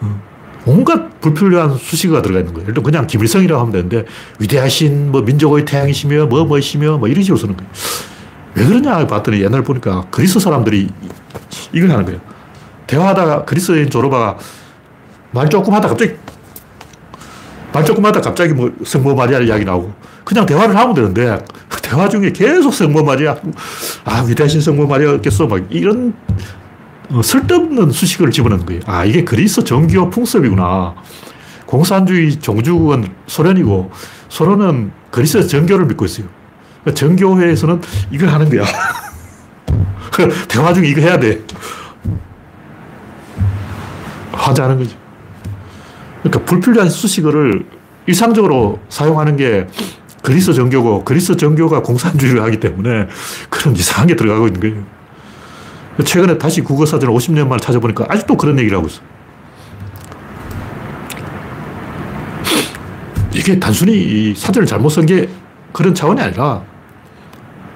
어, 0.00 0.22
온갖 0.66 1.20
불필요한 1.20 1.76
수식어가 1.76 2.22
들어가 2.22 2.40
있는 2.40 2.54
거예요. 2.54 2.68
일단 2.68 2.82
그냥 2.82 3.06
김일성이라고 3.06 3.60
하면 3.60 3.72
되는데 3.72 4.04
위대하신 4.38 5.12
뭐 5.12 5.22
민족의 5.22 5.64
태양이시며 5.64 6.26
뭐 6.26 6.44
뭐이시며 6.44 6.98
뭐 6.98 7.08
이런 7.08 7.22
식으로 7.22 7.38
쓰는 7.38 7.56
거예요. 7.56 7.70
왜 8.54 8.64
그러냐 8.64 9.06
봤더니 9.06 9.42
옛날 9.42 9.62
보니까 9.62 10.06
그리스 10.10 10.38
사람들이 10.40 10.88
이걸 11.72 11.90
하는 11.90 12.04
거예요. 12.04 12.20
대화하다가 12.86 13.44
그리스인 13.44 13.90
조로바가 13.90 14.38
말 15.32 15.48
조금 15.48 15.74
하다 15.74 15.88
갑자기 15.88 16.14
말 17.72 17.84
조금 17.84 18.04
하다 18.04 18.20
갑자기 18.20 18.52
뭐 18.52 18.70
성모 18.84 19.14
마리아 19.14 19.40
이야기 19.40 19.64
나오고 19.64 19.92
그냥 20.24 20.46
대화를 20.46 20.76
하면 20.76 20.94
되는데 20.94 21.44
대화 21.82 22.08
중에 22.08 22.32
계속 22.32 22.72
성모 22.72 23.02
마리아 23.02 23.36
아 24.04 24.22
위대하신 24.22 24.60
성모 24.60 24.86
마리아겠어 24.86 25.46
막 25.46 25.64
이런 25.70 26.14
어, 27.10 27.22
쓸데없는 27.22 27.90
수식어를 27.90 28.32
집어넣는 28.32 28.66
거예요. 28.66 28.82
아, 28.86 29.04
이게 29.04 29.24
그리스 29.24 29.62
정교 29.62 30.10
풍습이구나. 30.10 30.94
공산주의 31.66 32.38
종주국은 32.38 33.08
소련이고, 33.26 33.90
소련은 34.28 34.92
그리스 35.10 35.46
정교를 35.46 35.86
믿고 35.86 36.04
있어요. 36.04 36.26
그러니까 36.82 36.98
정교회에서는 36.98 37.80
이걸 38.10 38.28
하는 38.28 38.48
거야. 38.48 38.64
대화 40.48 40.72
중에 40.72 40.88
이거 40.88 41.00
해야 41.00 41.18
돼. 41.18 41.40
화자하는 44.32 44.78
거죠. 44.78 44.96
그러니까 46.22 46.44
불필요한 46.44 46.88
수식어를 46.88 47.66
일상적으로 48.06 48.78
사용하는 48.88 49.36
게 49.36 49.66
그리스 50.22 50.52
정교고, 50.54 51.04
그리스 51.04 51.36
정교가 51.36 51.82
공산주의를 51.82 52.42
하기 52.44 52.60
때문에 52.60 53.08
그런 53.50 53.76
이상한 53.76 54.06
게 54.06 54.16
들어가고 54.16 54.46
있는 54.46 54.60
거예요. 54.60 54.93
최근에 56.02 56.38
다시 56.38 56.60
국어사전 56.60 57.10
50년 57.10 57.46
만에 57.46 57.60
찾아보니까 57.60 58.06
아직도 58.08 58.36
그런 58.36 58.58
얘기를 58.58 58.76
하고 58.76 58.88
있어. 58.88 59.00
이게 63.34 63.58
단순히 63.58 64.34
사전을 64.34 64.66
잘못 64.66 64.88
쓴 64.90 65.06
게 65.06 65.28
그런 65.72 65.94
차원이 65.94 66.20
아니라 66.20 66.62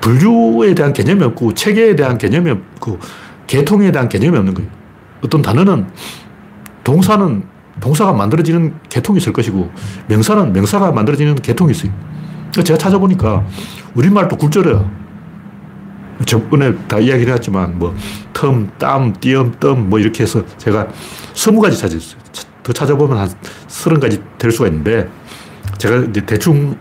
분류에 0.01 0.75
대한 0.75 0.93
개념이 0.93 1.23
없고 1.25 1.55
체계에 1.55 1.97
대한 1.97 2.17
개념이 2.17 2.51
없고 2.51 2.99
계통에 3.47 3.91
대한 3.91 4.09
개념이 4.09 4.39
없는 4.39 4.55
거예요. 4.55 4.71
어떤 5.23 5.43
단어는 5.43 5.87
동사는 6.85 7.43
동사가 7.81 8.13
만들어지는 8.13 8.75
계통이 8.89 9.19
있을 9.19 9.33
것이고 9.33 9.71
명사는 10.07 10.53
명사가 10.53 10.93
만들어지는 10.93 11.35
계통이 11.37 11.73
있어요. 11.73 11.93
제가 12.53 12.79
찾아보니까 12.79 13.45
우리말도 13.95 14.37
굴절해요. 14.37 15.08
저번에 16.27 16.75
다 16.89 16.99
이야기를 16.99 17.33
했지만 17.35 17.79
뭐 17.79 17.95
텀, 18.33 18.69
땀, 18.79 19.13
띄엄, 19.13 19.53
뜸 19.61 19.89
뭐 19.89 19.99
이렇게 19.99 20.25
해서 20.25 20.43
제가 20.59 20.89
스무 21.35 21.61
가지 21.61 21.79
찾았어요. 21.79 22.21
더 22.63 22.73
찾아보면 22.73 23.19
한 23.19 23.31
서른 23.67 24.01
가지 24.01 24.23
될 24.39 24.51
수가 24.51 24.69
있는데 24.69 25.09
제가 25.79 25.97
이제 26.11 26.21
대충 26.27 26.77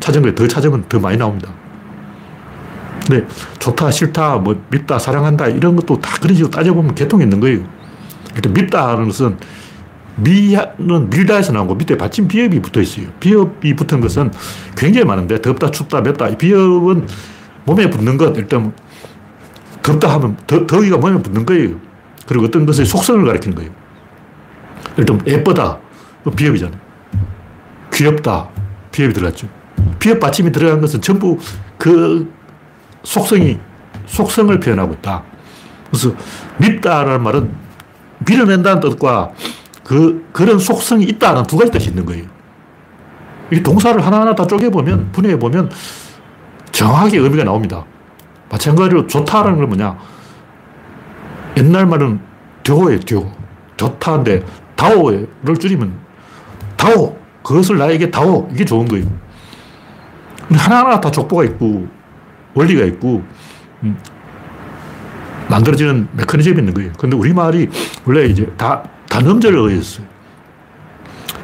찾은 0.00 0.22
거에 0.22 0.34
더 0.34 0.46
찾으면 0.46 0.84
더 0.88 0.98
많이 0.98 1.16
나옵니다. 1.16 1.48
근데 3.06 3.26
좋다, 3.58 3.90
싫다, 3.90 4.36
뭐 4.36 4.60
밉다, 4.70 4.98
사랑한다 4.98 5.48
이런 5.48 5.76
것도 5.76 6.00
다 6.00 6.16
그런 6.20 6.34
식으로 6.34 6.50
따져보면 6.50 6.94
개통이 6.94 7.22
있는 7.24 7.40
거예요. 7.40 7.60
일단 8.34 8.52
밉다 8.52 8.88
하는 8.88 9.06
것은 9.06 9.36
미는 10.16 11.08
밀다에서 11.10 11.52
나온 11.52 11.66
거 11.66 11.74
밑에 11.74 11.96
받침 11.96 12.28
비읍이 12.28 12.60
붙어 12.60 12.80
있어요. 12.80 13.06
비읍이 13.20 13.74
붙은 13.76 14.00
것은 14.00 14.30
굉장히 14.76 15.06
많은데 15.06 15.40
덥다, 15.40 15.70
춥다, 15.70 16.02
맵다. 16.02 16.36
비읍은 16.36 17.06
몸에 17.64 17.88
붙는 17.88 18.16
것, 18.16 18.36
일단 18.36 18.72
덥다 19.82 20.12
하면 20.14 20.36
더, 20.46 20.66
더위가 20.66 20.98
몸에 20.98 21.20
붙는 21.22 21.46
거예요. 21.46 21.76
그리고 22.26 22.46
어떤 22.46 22.66
것의 22.66 22.86
속성을 22.86 23.24
가리키는 23.24 23.56
거예요. 23.56 23.70
일단 24.96 25.20
예쁘다, 25.26 25.78
비읍이잖아요. 26.36 26.78
귀엽다, 27.92 28.48
비읍이 28.92 29.12
들어갔죠. 29.12 29.48
비읍 29.98 30.20
받침이 30.20 30.52
들어간 30.52 30.80
것은 30.80 31.00
전부 31.00 31.38
그 31.78 32.32
속성이, 33.02 33.58
속성을 34.06 34.58
표현하고 34.60 34.94
있다. 34.94 35.22
그래서 35.90 36.14
밉다라는 36.58 37.22
말은 37.22 37.50
밀어낸다는 38.26 38.80
뜻과 38.80 39.32
그, 39.84 40.28
그런 40.32 40.58
속성이 40.58 41.04
있다는 41.04 41.44
두 41.44 41.56
가지 41.56 41.70
뜻이 41.70 41.88
있는 41.88 42.06
거예요. 42.06 42.24
이 43.50 43.62
동사를 43.62 44.04
하나하나 44.04 44.34
다 44.34 44.46
쪼개보면, 44.46 45.10
분해해보면 45.12 45.70
정확하게 46.72 47.18
의미가 47.18 47.44
나옵니다. 47.44 47.84
마찬가지로 48.50 49.06
좋다라는 49.06 49.58
건 49.58 49.68
뭐냐. 49.68 49.98
옛날 51.56 51.86
말은 51.86 52.20
듀오예요, 52.62 53.00
듀오. 53.00 53.30
좋다는데 53.76 54.44
다오를 54.76 55.56
줄이면 55.58 55.92
다오 56.76 57.16
그것을 57.42 57.78
나에게 57.78 58.10
다오 58.10 58.48
이게 58.52 58.64
좋은 58.64 58.86
거예요. 58.88 59.06
하나하나 60.50 61.00
다 61.00 61.10
족보가 61.10 61.44
있고 61.44 61.86
원리가 62.54 62.84
있고 62.86 63.22
음, 63.82 63.96
만들어지는 65.48 66.08
메커니즘이 66.12 66.58
있는 66.58 66.74
거예요. 66.74 66.92
근데 66.98 67.16
우리말이 67.16 67.68
원래 68.04 68.26
이제 68.26 68.46
다 68.56 68.82
단음절 69.08 69.56
어였어요. 69.56 70.06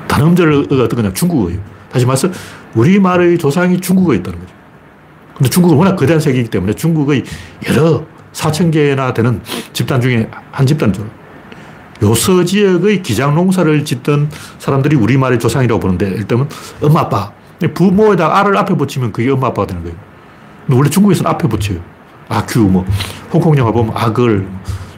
단음절 0.09 0.67
어가 0.71 0.85
어떤 0.85 0.97
거냐 0.97 1.13
중국어예요. 1.13 1.61
다시 1.91 2.05
말해서 2.05 2.29
우리말의 2.75 3.39
조상이 3.39 3.81
중국어에 3.81 4.17
있다는 4.19 4.39
거죠. 4.41 4.56
근데 5.37 5.51
중국은 5.51 5.77
워낙 5.77 5.97
거대한 5.97 6.21
세계이기 6.21 6.51
때문에 6.51 6.73
중국의 6.75 7.25
여러 7.69 8.05
4천 8.33 8.73
개나 8.73 9.13
되는 9.15 9.41
집단 9.73 10.01
중에 10.01 10.29
한 10.51 10.67
집단이죠. 10.67 11.07
요서 12.03 12.45
지역의 12.45 13.03
기장 13.03 13.35
농사를 13.35 13.85
짓던 13.85 14.31
사람들이 14.59 14.97
우리말의 14.97 15.39
조상이라고 15.39 15.81
보는데 15.81 16.09
일단은 16.09 16.49
엄마 16.83 17.01
아빠 17.01 17.33
부모에다 17.75 18.39
알을 18.39 18.57
앞에 18.57 18.75
붙이면 18.75 19.13
그게 19.13 19.31
엄마 19.31 19.49
아빠가 19.49 19.67
되는 19.67 19.83
거예요. 19.83 19.97
근데 20.67 20.77
원래 20.77 20.91
중국에서는 20.91 21.31
앞에 21.31 21.49
붙여요. 21.49 21.79
아큐 22.29 22.61
뭐 22.61 22.85
홍콩 23.33 23.57
영화 23.57 23.73
보면 23.73 23.93
아글 23.95 24.47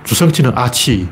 주성치는 0.05 0.53
아치 0.57 1.09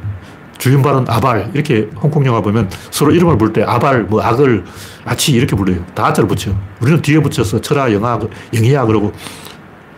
주윤발은 0.58 1.06
아발 1.08 1.50
이렇게 1.54 1.88
홍콩 1.96 2.24
영화 2.26 2.40
보면 2.40 2.70
서로 2.90 3.12
이름을 3.12 3.38
부를 3.38 3.52
때 3.52 3.62
아발 3.62 4.04
뭐 4.04 4.22
아글 4.22 4.64
아치 5.04 5.32
이렇게 5.32 5.54
불러요. 5.54 5.84
다 5.94 6.06
아자를 6.06 6.28
붙여. 6.28 6.52
우리는 6.80 7.00
뒤에 7.02 7.20
붙여서 7.20 7.60
철아 7.60 7.92
영아 7.92 8.18
영희야 8.54 8.84
그러고 8.86 9.12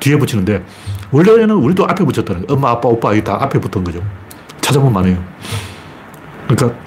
뒤에 0.00 0.16
붙이는데 0.16 0.64
원래는 1.10 1.50
우리도 1.54 1.84
앞에 1.84 2.04
붙였다는 2.04 2.46
거예요. 2.46 2.56
엄마 2.56 2.70
아빠 2.70 2.88
오빠 2.88 3.14
이다 3.14 3.42
앞에 3.42 3.58
붙은 3.60 3.84
거죠. 3.84 4.02
찾아보면 4.60 4.92
많아요. 4.92 5.24
그러니까 6.48 6.78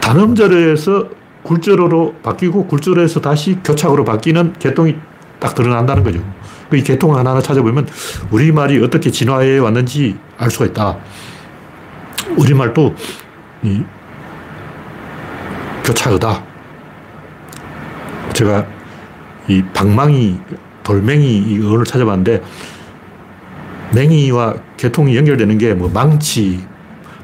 단음절에서 0.00 1.08
굴절어로 1.42 2.14
바뀌고 2.22 2.66
굴절에서 2.66 3.20
다시 3.20 3.58
교착으로 3.64 4.04
바뀌는 4.04 4.54
개통이 4.58 4.96
딱 5.38 5.54
드러난다는 5.54 6.04
거죠. 6.04 6.20
그이 6.70 6.82
개통 6.82 7.16
하나하나 7.16 7.42
찾아보면 7.42 7.88
우리말이 8.30 8.82
어떻게 8.82 9.10
진화해 9.10 9.58
왔는지 9.58 10.16
알 10.38 10.50
수가 10.50 10.66
있다. 10.66 10.98
우리말도 12.36 12.94
이 13.62 13.82
교착어다. 15.84 16.42
제가 18.32 18.66
이 19.48 19.62
방망이, 19.74 20.38
돌멩이 20.82 21.38
이 21.38 21.66
어를 21.66 21.84
찾아봤는데 21.84 22.42
맹이와 23.94 24.54
개통이 24.76 25.16
연결되는 25.16 25.58
게 25.58 25.74
뭐 25.74 25.90
망치, 25.92 26.64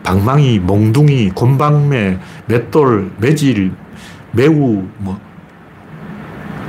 방망이, 0.02 0.58
몽둥이, 0.58 1.30
곤방매, 1.30 2.18
맷돌, 2.46 3.10
매질, 3.18 3.72
매우, 4.32 4.84
뭐, 4.98 5.18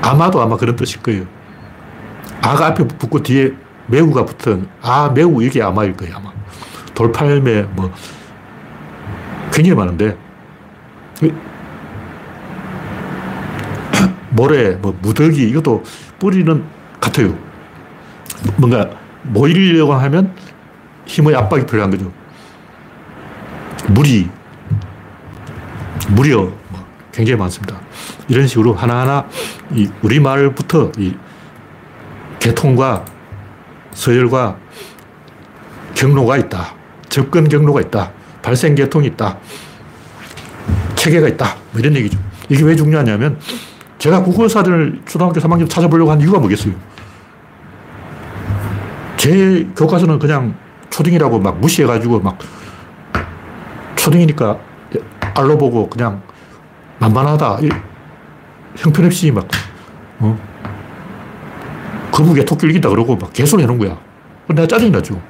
아마도 0.01 0.41
아마 0.41 0.57
그런 0.57 0.75
뜻일 0.75 1.01
거예요. 1.01 1.25
아가 2.41 2.67
앞에 2.67 2.85
붙고 2.87 3.21
뒤에 3.23 3.51
매우가 3.87 4.25
붙은, 4.25 4.67
아, 4.81 5.11
매우, 5.13 5.41
이게 5.43 5.61
아마일 5.61 5.95
거예요, 5.95 6.15
아마. 6.17 6.31
돌팔매, 6.95 7.63
뭐, 7.75 7.91
굉장히 9.51 9.75
많은데, 9.75 10.17
모래, 14.29 14.71
뭐, 14.75 14.97
무더기, 15.01 15.49
이것도 15.49 15.83
뿌리는 16.19 16.63
같아요. 16.99 17.37
뭔가 18.57 18.89
모이려고 19.23 19.93
하면 19.93 20.33
힘의 21.05 21.35
압박이 21.35 21.65
필요한 21.65 21.89
거죠. 21.89 22.11
무리, 23.87 24.29
무려 26.09 26.41
뭐 26.41 26.85
굉장히 27.11 27.37
많습니다. 27.37 27.79
이런 28.27 28.47
식으로 28.47 28.73
하나하나 28.73 29.27
이 29.71 29.89
우리말부터 30.01 30.91
이 30.97 31.15
개통과 32.39 33.05
서열과 33.91 34.57
경로가 35.95 36.37
있다. 36.37 36.75
접근 37.09 37.49
경로가 37.49 37.81
있다. 37.81 38.11
발생 38.41 38.75
계통이 38.75 39.07
있다. 39.07 39.37
체계가 40.95 41.27
있다. 41.29 41.55
뭐 41.71 41.79
이런 41.79 41.95
얘기죠. 41.95 42.17
이게 42.49 42.63
왜 42.63 42.75
중요하냐면 42.75 43.39
제가 43.99 44.23
국어사전을 44.23 45.01
초등학교 45.05 45.39
3학년 45.39 45.69
찾아보려고 45.69 46.11
한 46.11 46.19
이유가 46.21 46.39
뭐겠어요? 46.39 46.73
제 49.17 49.67
교과서는 49.75 50.19
그냥 50.19 50.55
초딩이라고 50.89 51.39
막 51.39 51.59
무시해가지고 51.59 52.21
막 52.21 52.37
초등이니까 53.95 54.57
알로 55.35 55.57
보고 55.57 55.89
그냥 55.89 56.21
만만하다. 56.99 57.59
형편없이 58.77 59.31
막, 59.31 59.47
어? 60.19 60.37
거북이가 62.11 62.45
토끼를 62.45 62.71
이긴다 62.71 62.89
그러고 62.89 63.15
막 63.15 63.31
개소리 63.33 63.63
해놓은 63.63 63.77
거야. 63.77 63.97
내가 64.47 64.67
짜증이 64.67 64.89
나죠. 64.91 65.21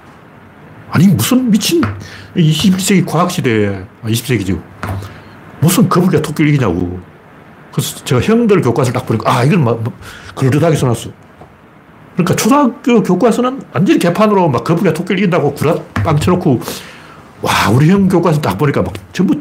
아니, 0.91 1.07
무슨 1.07 1.49
미친 1.49 1.81
21세기 2.35 3.05
과학시대에, 3.05 3.83
20세기죠. 4.03 4.61
아, 4.81 4.97
무슨 5.59 5.87
거북이가 5.87 6.21
토끼를 6.21 6.49
이기냐고. 6.53 6.99
그래서 7.71 8.03
제가 8.03 8.21
형들 8.21 8.61
교과서를 8.61 8.99
딱 8.99 9.05
보니까, 9.05 9.31
아, 9.31 9.43
이건 9.43 9.63
막, 9.63 9.83
막 9.83 9.93
그럴듯하게 10.35 10.75
써놨어. 10.75 11.11
그러니까 12.13 12.35
초등학교 12.35 13.01
교과서는 13.01 13.61
완전히 13.71 13.97
개판으로 13.97 14.49
막 14.49 14.63
거북이가 14.65 14.93
토끼를 14.93 15.19
이긴다고 15.19 15.53
구라빵 15.53 16.19
쳐놓고 16.19 16.59
와, 17.41 17.51
우리 17.73 17.89
형 17.89 18.09
교과서 18.09 18.41
딱 18.41 18.57
보니까 18.57 18.81
막 18.81 18.93
전부 19.13 19.39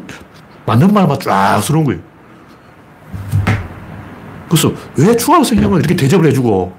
맞는 0.65 0.93
말만 0.93 1.19
쫙 1.19 1.59
쓰는 1.61 1.83
거예요. 1.83 1.99
그래서 4.47 4.71
왜 4.95 5.15
중학생 5.17 5.61
형은 5.61 5.79
이렇게 5.79 5.95
대접을 5.95 6.25
해주고 6.27 6.73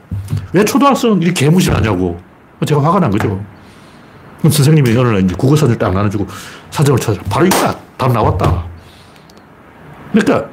왜 0.54 0.64
초등학생은 0.64 1.20
이렇게 1.20 1.44
개무시를 1.44 1.76
하냐고. 1.76 2.18
제가 2.66 2.82
화가 2.82 3.00
난 3.00 3.10
거죠. 3.10 3.44
그럼 4.40 4.50
선생님이 4.50 4.94
날 4.94 5.24
이제 5.24 5.34
국어사전을 5.36 5.78
딱 5.78 5.92
나눠주고 5.92 6.26
사정을 6.70 6.98
찾아. 6.98 7.20
바로 7.28 7.46
이거야. 7.46 7.74
답 7.96 8.12
나왔다. 8.12 8.64
그러니까 10.12 10.48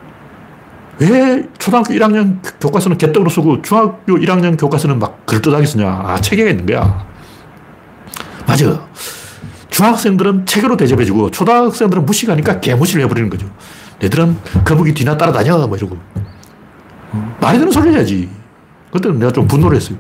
왜 0.99 1.47
초등학교 1.57 1.93
1학년 1.93 2.39
교과서는 2.59 2.97
개떡으로 2.97 3.29
쓰고 3.29 3.61
중학교 3.61 4.15
1학년 4.15 4.59
교과서는 4.59 4.99
막 4.99 5.25
그럴듯하게 5.25 5.65
쓰냐. 5.65 5.88
아, 5.88 6.19
체계가 6.19 6.49
있는 6.49 6.65
거야. 6.65 7.05
맞아. 8.45 8.88
중학생들은 9.69 10.45
체계로 10.45 10.75
대접해주고 10.75 11.31
초등학생들은 11.31 12.05
무식하니까 12.05 12.59
개무시를 12.59 13.03
해버리는 13.03 13.29
거죠. 13.29 13.47
얘들은 14.03 14.38
거북이 14.65 14.93
뒤나 14.93 15.17
따라다녀 15.17 15.65
뭐 15.67 15.77
이러고 15.77 15.97
말이 17.39 17.59
되는 17.59 17.71
소리 17.71 17.91
해야지. 17.91 18.29
그때는 18.91 19.19
내가 19.19 19.31
좀 19.31 19.47
분노를 19.47 19.77
했어요. 19.77 19.97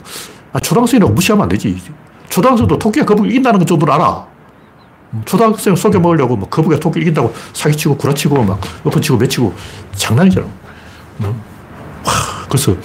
아, 0.51 0.59
초등학생이라고 0.59 1.13
무시하면 1.13 1.43
안 1.43 1.49
되지. 1.49 1.79
초등학생도 2.29 2.77
토끼가 2.77 3.05
거북이 3.05 3.29
이긴다는 3.29 3.59
건 3.59 3.67
정도는 3.67 3.93
알아. 3.93 4.25
초등학생 5.25 5.75
속여 5.75 5.99
먹으려고 5.99 6.35
뭐 6.35 6.49
거북이가 6.49 6.79
토끼 6.79 6.99
이긴다고 6.99 7.33
사기치고 7.53 7.97
구라치고 7.97 8.43
막 8.43 8.59
엎어치고 8.83 9.17
매치고 9.17 9.53
장난이잖아. 9.95 10.45
와, 11.25 12.13
그래서 12.49 12.75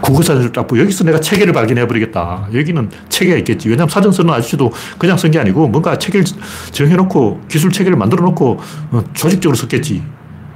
국어사전을 0.00 0.52
딱 0.52 0.66
보고 0.66 0.80
여기서 0.80 1.04
내가 1.04 1.20
체계를 1.20 1.52
발견해버리겠다. 1.52 2.48
여기는 2.54 2.90
체계가 3.10 3.36
있겠지. 3.38 3.68
왜냐하면 3.68 3.90
사전 3.90 4.10
쓰는 4.10 4.32
아저씨도 4.32 4.72
그냥 4.98 5.16
쓴 5.16 5.30
게 5.30 5.38
아니고 5.38 5.68
뭔가 5.68 5.98
체계를 5.98 6.24
정해놓고 6.72 7.42
기술 7.48 7.70
체계를 7.70 7.96
만들어 7.98 8.24
놓고 8.24 8.60
어, 8.92 9.04
조직적으로 9.12 9.54
썼겠지. 9.56 10.02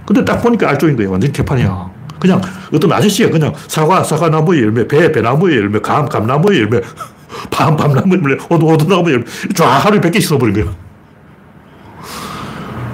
근데 0.06 0.24
딱 0.24 0.42
보니까 0.42 0.70
알조인 0.70 0.96
거예요. 0.96 1.10
완전 1.12 1.30
개판이야. 1.30 1.90
그냥 2.18 2.40
어떤 2.72 2.90
아저씨가 2.90 3.30
그냥 3.30 3.52
사과, 3.68 4.02
사과나무의 4.02 4.62
열매, 4.62 4.88
배, 4.88 5.12
배나무의 5.12 5.58
열매, 5.58 5.78
감, 5.80 6.08
감나무의 6.08 6.60
열매, 6.60 6.80
밤, 7.50 7.76
밤나무의 7.76 8.20
열매, 8.22 8.44
오도, 8.48 8.66
오도나무의 8.66 9.14
열매, 9.14 9.26
쫙 9.54 9.66
하루에 9.78 10.00
100개씩 10.00 10.22
써버린 10.22 10.54
거예요. 10.54 10.74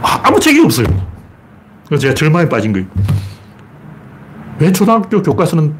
아, 0.02 0.20
아무 0.24 0.40
책이 0.40 0.60
없어요. 0.60 0.86
그래서 1.86 2.02
제가 2.02 2.14
절망에 2.14 2.48
빠진 2.48 2.72
거예요. 2.72 2.86
왜 4.58 4.70
초등학교 4.72 5.22
교과서는 5.22 5.74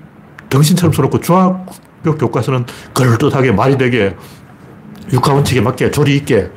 덩신처럼 0.49 0.93
써놓고 0.93 1.21
중학교 1.21 2.17
교과서는 2.19 2.67
그럴듯하게 2.95 3.53
말이 3.53 3.79
되게 3.79 4.17
육하원칙에 5.13 5.61
맞게 5.61 5.91
조리 5.91 6.17
있게 6.17 6.51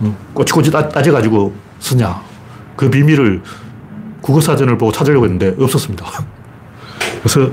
어, 0.00 0.16
꼬치꼬치 0.34 0.70
따져가지고 0.70 1.54
쓰냐. 1.78 2.20
그 2.76 2.90
비밀을 2.90 3.42
국어사전을 4.20 4.78
보고 4.78 4.90
찾으려고 4.90 5.26
했는데 5.26 5.54
없었습니다. 5.62 6.06
그래서 7.22 7.50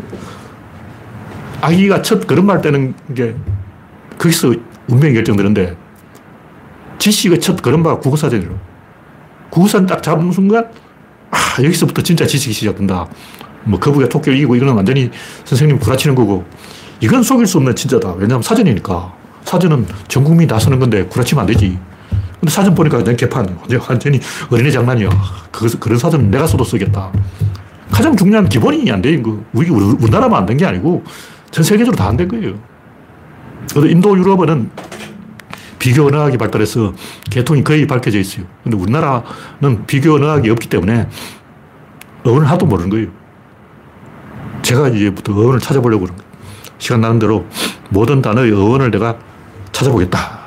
아기가 1.61 2.01
첫 2.01 2.25
걸음말 2.25 2.61
때는 2.61 2.93
게 3.13 3.35
거기서 4.21 4.53
운명이 4.87 5.15
결정되는데 5.15 5.75
지식의 6.99 7.39
첫 7.41 7.59
걸음마가 7.61 7.99
국어사전이로. 7.99 8.53
국어사전 9.49 9.87
딱 9.87 10.03
잡는 10.03 10.31
순간 10.31 10.69
아, 11.31 11.37
여기서부터 11.63 12.03
진짜 12.03 12.25
지식이 12.27 12.53
시작된다. 12.53 13.07
뭐 13.63 13.79
거북이가 13.79 14.09
토끼를 14.09 14.37
이기고 14.37 14.55
이거는 14.55 14.75
완전히 14.75 15.09
선생님 15.45 15.79
구라치는 15.79 16.13
거고 16.15 16.45
이건 16.99 17.23
속일 17.23 17.47
수 17.47 17.57
없는 17.57 17.75
진짜다. 17.75 18.13
왜냐하면 18.13 18.43
사전이니까. 18.43 19.13
사전은 19.43 19.87
전 20.07 20.23
국민이 20.23 20.47
다 20.47 20.59
쓰는 20.59 20.77
건데 20.79 21.03
구라치면 21.05 21.41
안 21.41 21.47
되지. 21.47 21.77
근데 22.39 22.51
사전 22.51 22.75
보니까 22.75 22.97
완전 22.97 23.15
개판. 23.15 23.57
완전히 23.89 24.19
어린애 24.51 24.69
장난이야. 24.69 25.09
그, 25.51 25.79
그런 25.79 25.97
사전은 25.97 26.29
내가 26.29 26.45
써도 26.45 26.63
쓰겠다. 26.63 27.11
가장 27.89 28.15
중요한 28.15 28.47
기본이 28.47 28.89
안 28.91 29.01
돼. 29.01 29.19
그, 29.19 29.43
우리, 29.53 29.69
우리나라만 29.69 30.41
안 30.41 30.45
된 30.45 30.57
게 30.57 30.65
아니고 30.65 31.03
전 31.49 31.63
세계적으로 31.63 31.97
다 31.97 32.07
안 32.07 32.17
된 32.17 32.27
거예요. 32.27 32.53
그래서 33.69 33.87
인도 33.87 34.17
유럽은 34.17 34.71
비교 35.79 36.05
언어학이 36.05 36.37
발달해서 36.37 36.93
계통이 37.29 37.63
거의 37.63 37.87
밝혀져 37.87 38.19
있어요. 38.19 38.45
근데 38.63 38.77
우리나라는 38.77 39.85
비교 39.87 40.13
언어학이 40.15 40.49
없기 40.49 40.69
때문에 40.69 41.07
어원을 42.23 42.49
하도 42.49 42.65
모르는 42.65 42.89
거예요. 42.89 43.07
제가 44.61 44.89
이제부터 44.89 45.33
어원을 45.33 45.59
찾아보려고 45.59 46.05
그런 46.05 46.17
거예요. 46.17 46.31
시간 46.77 47.01
나는 47.01 47.19
대로 47.19 47.45
모든 47.89 48.21
단어의 48.21 48.51
어원을 48.51 48.91
내가 48.91 49.17
찾아보겠다. 49.71 50.41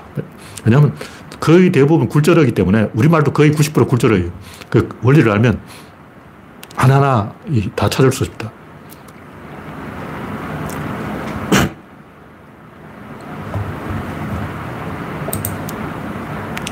왜냐하면 0.64 0.94
거의 1.40 1.72
대부분 1.72 2.08
굴절어기 2.08 2.52
때문에 2.52 2.90
우리말도 2.94 3.32
거의 3.32 3.50
90% 3.50 3.88
굴절어예요. 3.88 4.30
그 4.70 4.88
원리를 5.02 5.30
알면 5.30 5.60
하나하나 6.76 7.34
다 7.74 7.88
찾을 7.88 8.12
수 8.12 8.24
있다. 8.24 8.50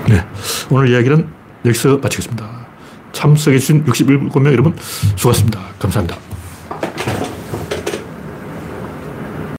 네. 0.08 0.26
오늘 0.72 0.88
이야기는 0.88 1.28
여기서 1.66 1.98
마치겠습니다. 1.98 2.66
참석해주신 3.12 3.84
67명 3.84 4.32
여러분 4.52 4.74
수고하셨습니다. 5.16 5.60
감사합니다. 5.78 6.31